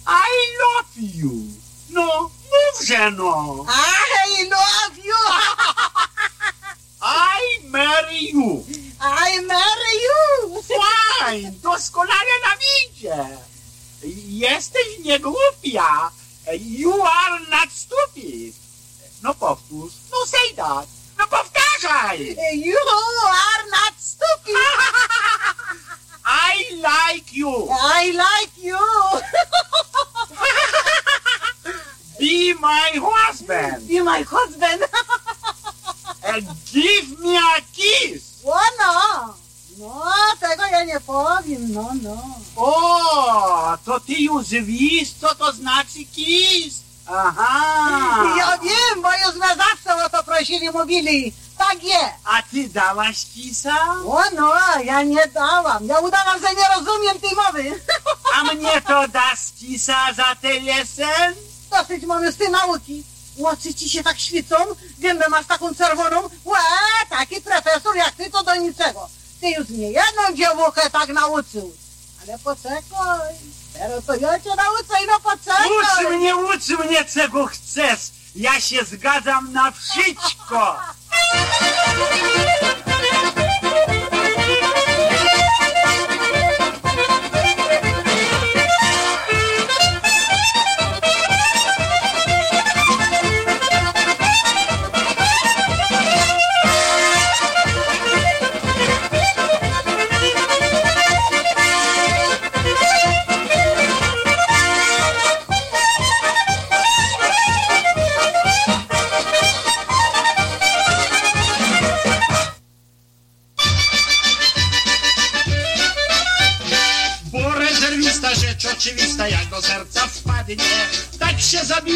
I 0.07 0.31
love 0.61 1.15
you. 1.15 1.33
No, 1.91 2.31
mówże 2.51 3.11
no. 3.11 3.65
I 4.39 4.45
love 4.45 4.99
you. 5.05 5.15
I 7.03 7.59
marry 7.69 8.19
you. 8.33 8.65
I 9.01 9.41
marry 9.47 9.97
you. 10.07 10.63
Fine, 10.63 11.53
doskonale 11.63 12.35
nam 12.47 12.59
idzie. 12.85 13.29
Jesteś 14.27 14.99
niegłupia. 15.05 16.11
You 16.61 17.03
are 17.03 17.41
not 17.51 17.73
stupid. 17.73 18.55
No 19.23 19.35
powtórz. 19.35 19.93
No 20.13 20.27
say 20.27 20.55
that. 20.57 20.89
No 21.19 21.27
powtarzaj. 21.27 22.37
You 22.55 22.77
are 23.27 23.65
not 23.71 23.95
stupid. 23.99 24.57
I 26.25 26.71
like 26.75 27.33
you. 27.33 27.69
I 27.71 28.13
like 28.13 28.59
you. 28.59 28.79
Be 32.21 32.55
my 32.61 32.91
husband. 33.01 33.89
Be 33.89 34.03
my 34.03 34.23
husband. 34.23 34.83
And 36.35 36.47
give 36.73 37.19
me 37.19 37.39
a 37.39 37.61
kiss. 37.73 38.23
O 38.45 38.61
no. 38.79 39.35
No, 39.79 40.03
tego 40.41 40.67
ja 40.67 40.85
nie 40.85 41.01
powiem, 41.01 41.73
no, 41.73 41.91
no. 42.03 42.17
O, 42.57 43.79
to 43.85 44.01
ty 44.01 44.13
już 44.13 44.49
wiesz, 44.49 45.13
co 45.21 45.35
to 45.35 45.53
znaczy 45.53 45.99
kiss? 46.13 46.75
Aha. 47.07 48.35
Ja 48.39 48.59
wiem, 48.59 49.03
bo 49.03 49.09
już 49.13 49.35
mnie 49.35 49.57
zawsze 49.57 50.05
o 50.05 50.09
to 50.11 50.23
prosili, 50.23 50.71
mówili. 50.71 51.33
Tak 51.59 51.85
jest. 51.85 52.15
A 52.25 52.43
ty 52.43 52.69
dałaś 52.69 53.27
kisa? 53.35 53.77
O 54.07 54.21
no, 54.37 54.53
ja 54.85 55.03
nie 55.03 55.27
dałam. 55.27 55.87
Ja 55.87 55.99
udałam, 55.99 56.41
że 56.41 56.55
nie 56.55 56.69
rozumiem 56.77 57.21
tej 57.21 57.35
mowy. 57.35 57.81
A 58.35 58.55
mnie 58.55 58.83
to 58.83 59.09
dasz 59.09 59.53
kisa 59.61 60.13
za 60.17 60.35
telesen? 60.35 61.35
Dosyć 61.71 62.05
mamy 62.05 62.33
z 62.33 62.37
tej 62.37 62.51
nauki. 62.51 63.05
Oczy 63.45 63.75
ci 63.75 63.91
się 63.91 64.03
tak 64.03 64.19
świecą, 64.21 64.57
gębę 64.99 65.29
masz 65.29 65.47
taką 65.47 65.75
czerwoną. 65.75 66.23
Łe, 66.45 66.59
taki 67.11 67.41
profesor 67.41 67.97
jak 67.97 68.13
ty 68.13 68.31
to 68.31 68.43
do 68.43 68.55
niczego. 68.55 69.09
Ty 69.41 69.51
już 69.51 69.69
nie 69.69 69.91
jedną 69.91 70.37
dziewuchę 70.37 70.91
tak 70.91 71.09
nauczył. 71.09 71.73
Ale 72.23 72.39
poczekaj, 72.39 73.35
teraz 73.73 74.05
to 74.07 74.15
ja 74.15 74.41
cię 74.41 74.51
nauczę 74.57 75.05
i 75.05 75.07
no 75.07 75.21
poczekaj. 75.21 75.67
Ucz 75.67 76.11
mnie, 76.11 76.37
ucz 76.37 76.69
mnie, 76.69 77.05
czego 77.05 77.47
chcesz. 77.47 78.01
Ja 78.37 78.61
się 78.61 78.85
zgadzam 78.85 79.53
na 79.53 79.71
wszystko. 79.71 80.77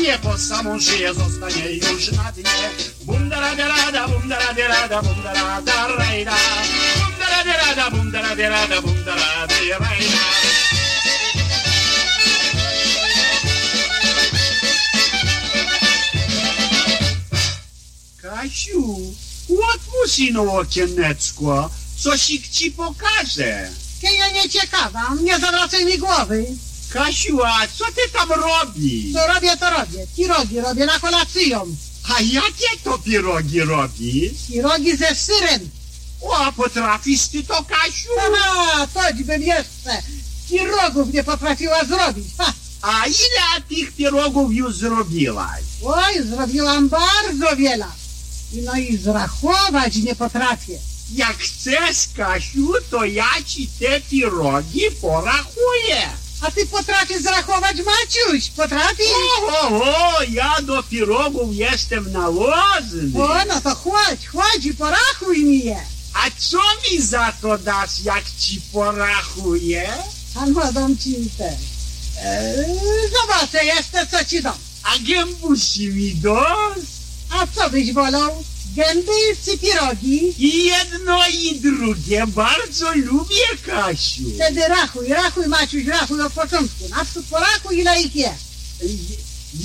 zabije, 0.05 0.19
po 0.19 0.39
samą 0.39 0.81
szyję 0.81 1.15
zostanie 1.15 1.73
już 1.73 2.13
na 2.13 2.33
dnie. 2.33 2.71
Bundara 3.05 3.55
derada, 3.55 4.09
bundara 4.09 4.47
Bunda 4.47 5.03
bundara 5.03 5.63
derada, 5.63 6.31
bunda 7.01 7.45
derada, 7.45 7.91
bundara 7.91 8.37
derada, 8.37 8.81
bundara 8.83 9.47
derada. 9.47 9.85
Kasiu, 18.23 19.15
otwórz 19.75 20.19
ino 20.19 20.43
okieneczko, 20.43 21.71
coś 21.97 22.31
ich 22.31 22.49
ci 22.49 22.71
pokażę. 22.71 23.71
Ja 24.03 24.31
nie 24.31 24.49
ciekawa, 24.49 25.15
nie 25.23 25.39
zawracaj 25.39 25.85
mi 25.85 25.99
głowy. 25.99 26.47
Kasiu, 26.95 27.43
a 27.43 27.67
co 27.79 27.85
ty 27.85 28.09
tam 28.13 28.29
robisz? 28.33 29.13
Co 29.13 29.27
robię, 29.35 29.57
to 29.57 29.71
robię. 29.71 30.07
Pirogi 30.17 30.61
robię 30.61 30.87
na 30.87 30.99
kolację. 31.01 31.61
A 32.17 32.21
jakie 32.21 32.71
to 32.85 32.99
pirogi 32.99 33.61
robisz? 33.61 34.33
Pirogi 34.49 34.97
ze 34.97 35.15
syrem. 35.15 35.71
O, 36.23 36.37
a 36.37 36.53
potrafisz 36.53 37.29
ty 37.29 37.43
to, 37.43 37.65
Kasiu? 37.65 38.09
Aha, 38.21 38.87
choćbym 38.95 39.43
jeszcze 39.43 40.03
pirogów 40.49 41.13
nie 41.13 41.25
potrafiła 41.25 41.85
zrobić. 41.85 42.27
Ha. 42.39 42.53
A 42.83 43.07
ile 43.07 43.63
tych 43.69 43.93
pirogów 43.93 44.53
już 44.53 44.75
zrobiłaś? 44.77 45.63
Oj, 45.85 46.23
zrobiłam 46.23 46.89
bardzo 46.89 47.57
wiele. 47.57 47.87
No 48.53 48.77
i 48.77 48.97
zrachować 48.97 49.97
nie 49.97 50.15
potrafię. 50.15 50.79
Jak 51.15 51.37
chcesz, 51.37 52.09
Kasiu, 52.17 52.73
to 52.91 53.05
ja 53.05 53.31
ci 53.47 53.69
te 53.81 54.01
pirogi 54.01 54.83
porachuję. 55.01 56.24
A 56.47 56.51
ty 56.51 56.67
potrafisz 56.67 57.23
zrachować, 57.23 57.77
Maciuś? 57.77 58.49
Potrafisz? 58.51 59.07
O, 59.53 59.69
o, 59.69 60.19
o, 60.19 60.23
ja 60.23 60.57
do 60.63 60.83
pirogów 60.83 61.57
jestem 61.57 62.13
nałozny. 62.13 63.23
O, 63.23 63.45
no 63.49 63.61
to 63.61 63.75
chodź, 63.75 64.27
chodź 64.27 64.65
i 64.65 64.75
porachuj 64.75 65.45
mi 65.45 65.65
je. 65.65 65.81
A 66.15 66.31
co 66.39 66.59
mi 66.59 67.03
za 67.03 67.33
to 67.43 67.59
dasz, 67.59 68.01
jak 68.05 68.25
ci 68.39 68.61
porachuję? 68.73 69.93
A 70.35 70.47
no 70.47 70.73
dam 70.73 70.99
ci 70.99 71.31
te. 71.39 71.57
Eee, 72.25 72.67
zobaczę 73.21 73.65
jeszcze, 73.65 74.07
co 74.07 74.25
ci 74.25 74.43
dam. 74.43 74.59
A 74.83 74.99
gębusi 74.99 75.89
mi 75.89 76.15
dasz? 76.15 76.79
A 77.31 77.47
co 77.47 77.71
byś 77.71 77.93
wolał? 77.93 78.45
Gęby 78.77 79.13
czy 79.45 79.59
pirogi? 79.59 80.35
I 80.39 80.65
jedno 80.65 81.19
i 81.29 81.61
drugie 81.61 82.27
bardzo 82.27 82.95
lubię, 82.95 83.47
Kasiu. 83.67 84.23
Wtedy 84.35 84.69
rachuj, 84.69 85.09
rachuj 85.09 85.47
Maciuś, 85.47 85.87
rachuj 85.87 86.21
od 86.23 86.33
początku. 86.33 86.89
Naprzód 86.89 87.27
porachuj, 87.31 87.79
ile 87.79 88.03
ich 88.03 88.17
jest. 88.17 88.45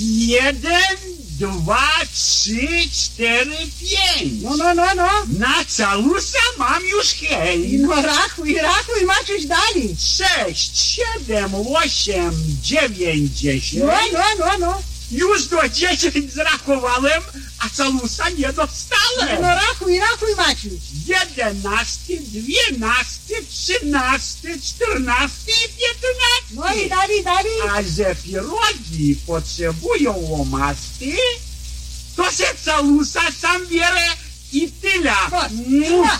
Jeden, 0.00 0.96
dwa, 1.40 1.90
trzy, 2.14 2.68
cztery, 2.92 3.56
pięć. 3.80 4.42
No, 4.42 4.56
no, 4.56 4.74
no, 4.74 4.86
no. 4.96 5.08
Na 5.38 5.64
całusa 5.64 6.38
mam 6.58 6.86
już 6.86 7.06
hej. 7.14 7.78
no 7.78 8.02
rachuj, 8.02 8.54
rachuj 8.54 9.04
Maciuś 9.04 9.44
dalej. 9.44 9.96
Sześć, 9.98 10.78
siedem, 10.78 11.54
osiem, 11.54 12.32
dziewięć, 12.62 13.38
dziesięć. 13.38 13.82
No, 13.82 13.98
no, 14.12 14.24
no, 14.38 14.58
no. 14.58 14.82
Już 15.10 15.46
do 15.46 15.68
dziesięć 15.68 16.32
zrachowałem, 16.32 17.22
a 17.58 17.68
całusa 17.70 18.28
nie 18.30 18.46
No 18.46 18.52
dostałem. 18.52 19.42
rachuj, 19.44 19.98
rachuj 19.98 20.34
Maciuś. 20.36 20.80
Jedenasty, 21.06 22.20
dwienasty, 22.20 23.34
trzynasty, 23.50 24.60
czternasty 24.60 25.50
i 25.50 25.68
piętnasty. 25.68 26.54
No 26.54 26.74
i 26.74 26.88
dalej, 26.88 27.24
dalej. 27.24 27.52
A 27.70 27.82
że 27.82 28.14
pirogi 28.14 29.16
potrzebują 29.26 30.12
łomasty, 30.16 31.16
to 32.16 32.32
się 32.32 32.46
całusa 32.64 33.20
sam 33.40 33.66
bierę 33.66 34.04
i 34.52 34.72
tyle. 34.72 35.14
Mua. 35.90 36.18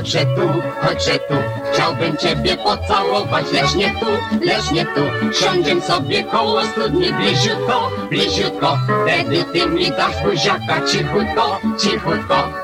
Chodźże 0.00 0.26
tu, 0.26 0.62
chodźże 0.82 1.18
tu. 1.18 1.34
Chciałbym 1.72 2.16
ciebie 2.16 2.56
pocałować, 2.56 3.52
lecz 3.52 3.74
nie 3.74 3.90
tu, 3.90 4.06
lecz 4.44 4.70
nie 4.70 4.84
tu. 4.84 5.00
Siądziem 5.40 5.82
sobie 5.82 6.24
koło 6.24 6.64
studni 6.64 7.12
bliziutko, 7.12 7.90
bliziutko. 8.10 8.78
Wtedy 9.04 9.44
ty 9.52 9.66
mi 9.66 9.90
dasz 9.90 10.22
buziaka 10.24 10.80
cichutko, 10.86 11.60
cichutko. 11.78 12.59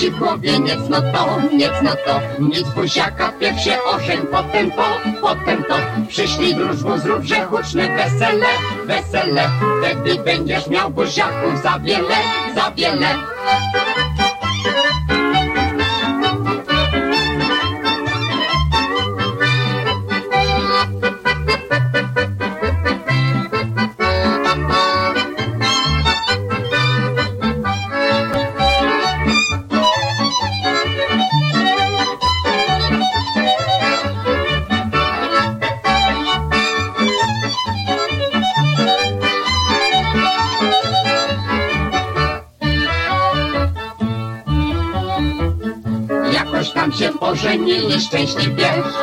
Ci 0.00 0.10
w 0.10 0.18
głowie, 0.18 0.58
nic 0.58 0.88
no 0.88 1.00
to, 1.00 1.40
nic 1.52 1.72
no 1.82 1.90
to 2.06 2.20
Nic. 2.38 2.68
Buziaka, 2.74 3.32
pierw 3.40 3.60
się 3.60 3.82
ożeń, 3.82 4.18
potem 4.32 4.70
to, 4.70 4.82
potem 5.20 5.64
to. 5.64 5.74
Przyślij 6.08 6.54
wróżbu, 6.54 6.98
zróbże 6.98 7.46
huczne 7.46 7.96
wesele, 7.96 8.46
wesele. 8.86 9.50
Wtedy 9.80 10.22
będziesz 10.24 10.66
miał 10.66 10.90
buziaków 10.90 11.62
za 11.62 11.78
wiele, 11.78 12.16
za 12.54 12.70
wiele 12.70 13.29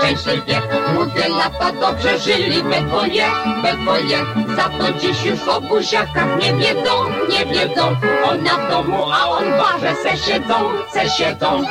szczęśliwie, 0.07 0.61
szczęśliwie 0.61 0.93
Długie 0.93 1.29
lata 1.29 1.71
dobrze 1.71 2.19
żyli 2.19 2.63
we 2.63 2.81
dwoje, 2.81 3.25
we 3.63 3.73
dwoje 3.73 4.17
Za 4.55 4.69
to 4.69 4.93
dziś 4.99 5.25
już 5.25 5.47
o 5.47 5.61
buziakach 5.61 6.39
nie 6.41 6.53
wiedzą, 6.53 6.91
nie 7.29 7.45
wiedzą. 7.45 7.95
Ona 8.23 8.57
w 8.57 8.69
domu, 8.69 9.11
a 9.11 9.29
on 9.29 9.43
w 9.43 9.57
barze 9.57 9.95
se 9.95 10.17
siedzą, 10.17 10.55
se 10.93 11.09
siedzą 11.09 11.61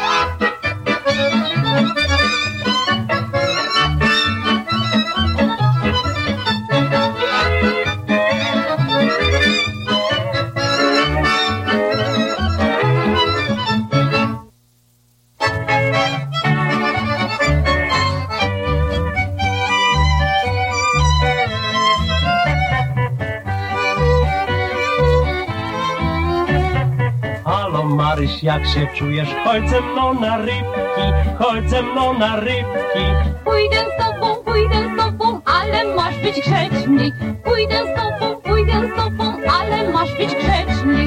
się 28.66 28.86
czujesz? 28.94 29.28
Chodź 29.44 29.70
ze 29.70 29.80
mną 29.80 30.14
na 30.20 30.36
rybki, 30.36 31.02
chodź 31.38 31.70
ze 31.70 31.82
mną 31.82 32.18
na 32.18 32.36
rybki. 32.36 33.04
Pójdę 33.44 33.76
z 33.76 34.04
tobą, 34.04 34.36
pójdę 34.44 34.94
z 34.94 34.98
tobą, 34.98 35.40
ale 35.44 35.94
masz 35.94 36.18
być 36.18 36.40
grzeczny. 36.40 37.12
Pójdę 37.44 37.82
z 37.84 38.00
tobą, 38.00 38.40
pójdę 38.40 38.72
z 38.72 38.96
tobą, 38.96 39.24
ale 39.60 39.90
masz 39.92 40.14
być 40.14 40.34
grzeczny. 40.34 41.06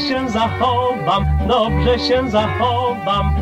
Się 0.00 0.30
zachowam, 0.30 1.26
dobrze 1.48 1.98
się 1.98 2.30
zachowam. 2.30 3.39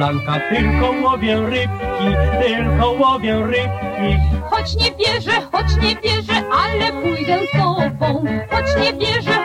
Za 0.00 0.06
kolanka, 0.06 0.40
tylko 0.50 0.90
łowię 1.02 1.36
rybki, 1.36 2.16
tylko 2.42 2.90
łowię 2.90 3.40
rybki. 3.46 4.16
Choć 4.50 4.76
nie 4.76 4.92
wierzę, 4.92 5.32
choć 5.52 5.66
nie 5.82 5.96
wierzę, 5.96 6.42
ale 6.52 7.02
pójdę 7.02 7.38
z 7.46 7.50
tobą. 7.52 8.24
Choć 8.50 8.66
nie 8.84 8.92
wierzę, 8.92 9.39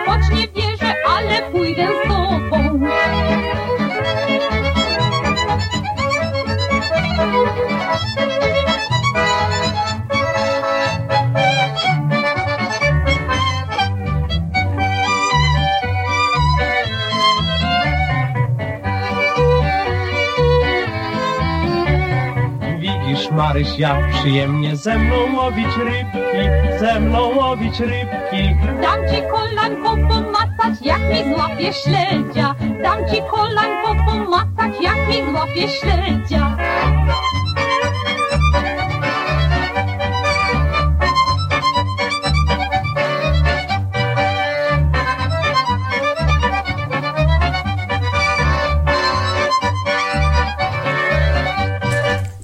Jak 23.78 24.12
przyjemnie 24.12 24.76
ze 24.76 24.98
mną 24.98 25.16
łowić 25.36 25.78
rybki, 25.78 26.78
ze 26.80 27.00
mną 27.00 27.36
łowić 27.36 27.80
rybki. 27.80 28.56
Dam 28.82 29.00
ci 29.10 29.22
kolanko 29.32 29.90
pomacać, 29.90 30.82
jak 30.82 31.00
mi 31.00 31.36
złapie 31.36 31.74
śledzia. 31.74 32.56
Dam 32.84 33.10
ci 33.10 33.22
kolanko 33.32 33.96
pomacać, 34.06 34.82
jak 34.82 34.98
mi 35.10 35.32
złapie 35.32 35.70
śledzia. 35.70 36.58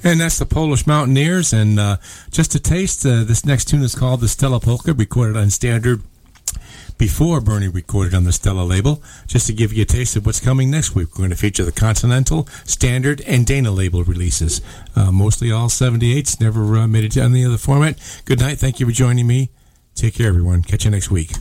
And 0.04 0.20
that's 0.20 0.38
the 0.38 0.46
Polish 0.46 0.86
Mountaineers. 0.86 1.52
And 1.52 1.78
uh, 1.78 1.96
just 2.30 2.54
a 2.54 2.60
taste, 2.60 3.06
uh, 3.06 3.24
this 3.24 3.44
next 3.44 3.66
tune 3.66 3.82
is 3.82 3.94
called 3.94 4.20
the 4.20 4.28
Stella 4.28 4.60
Polka, 4.60 4.92
recorded 4.92 5.36
on 5.36 5.50
standard 5.50 6.02
before 6.98 7.40
Bernie 7.40 7.68
recorded 7.68 8.14
on 8.14 8.24
the 8.24 8.32
Stella 8.32 8.62
label. 8.62 9.02
Just 9.26 9.48
to 9.48 9.52
give 9.52 9.72
you 9.72 9.82
a 9.82 9.86
taste 9.86 10.14
of 10.16 10.24
what's 10.24 10.40
coming 10.40 10.70
next 10.70 10.94
week, 10.94 11.08
we're 11.14 11.22
going 11.22 11.30
to 11.30 11.36
feature 11.36 11.64
the 11.64 11.72
Continental, 11.72 12.46
Standard, 12.64 13.20
and 13.22 13.44
Dana 13.44 13.70
label 13.70 14.04
releases. 14.04 14.60
Uh, 14.94 15.10
mostly 15.10 15.50
all 15.50 15.68
78s, 15.68 16.40
never 16.40 16.76
uh, 16.76 16.86
made 16.86 17.04
it 17.04 17.12
to 17.12 17.20
any 17.22 17.44
other 17.44 17.58
format. 17.58 17.98
Good 18.24 18.40
night. 18.40 18.58
Thank 18.58 18.78
you 18.80 18.86
for 18.86 18.92
joining 18.92 19.26
me. 19.26 19.50
Take 19.94 20.14
care, 20.14 20.28
everyone. 20.28 20.62
Catch 20.62 20.84
you 20.84 20.90
next 20.90 21.10
week. 21.10 21.32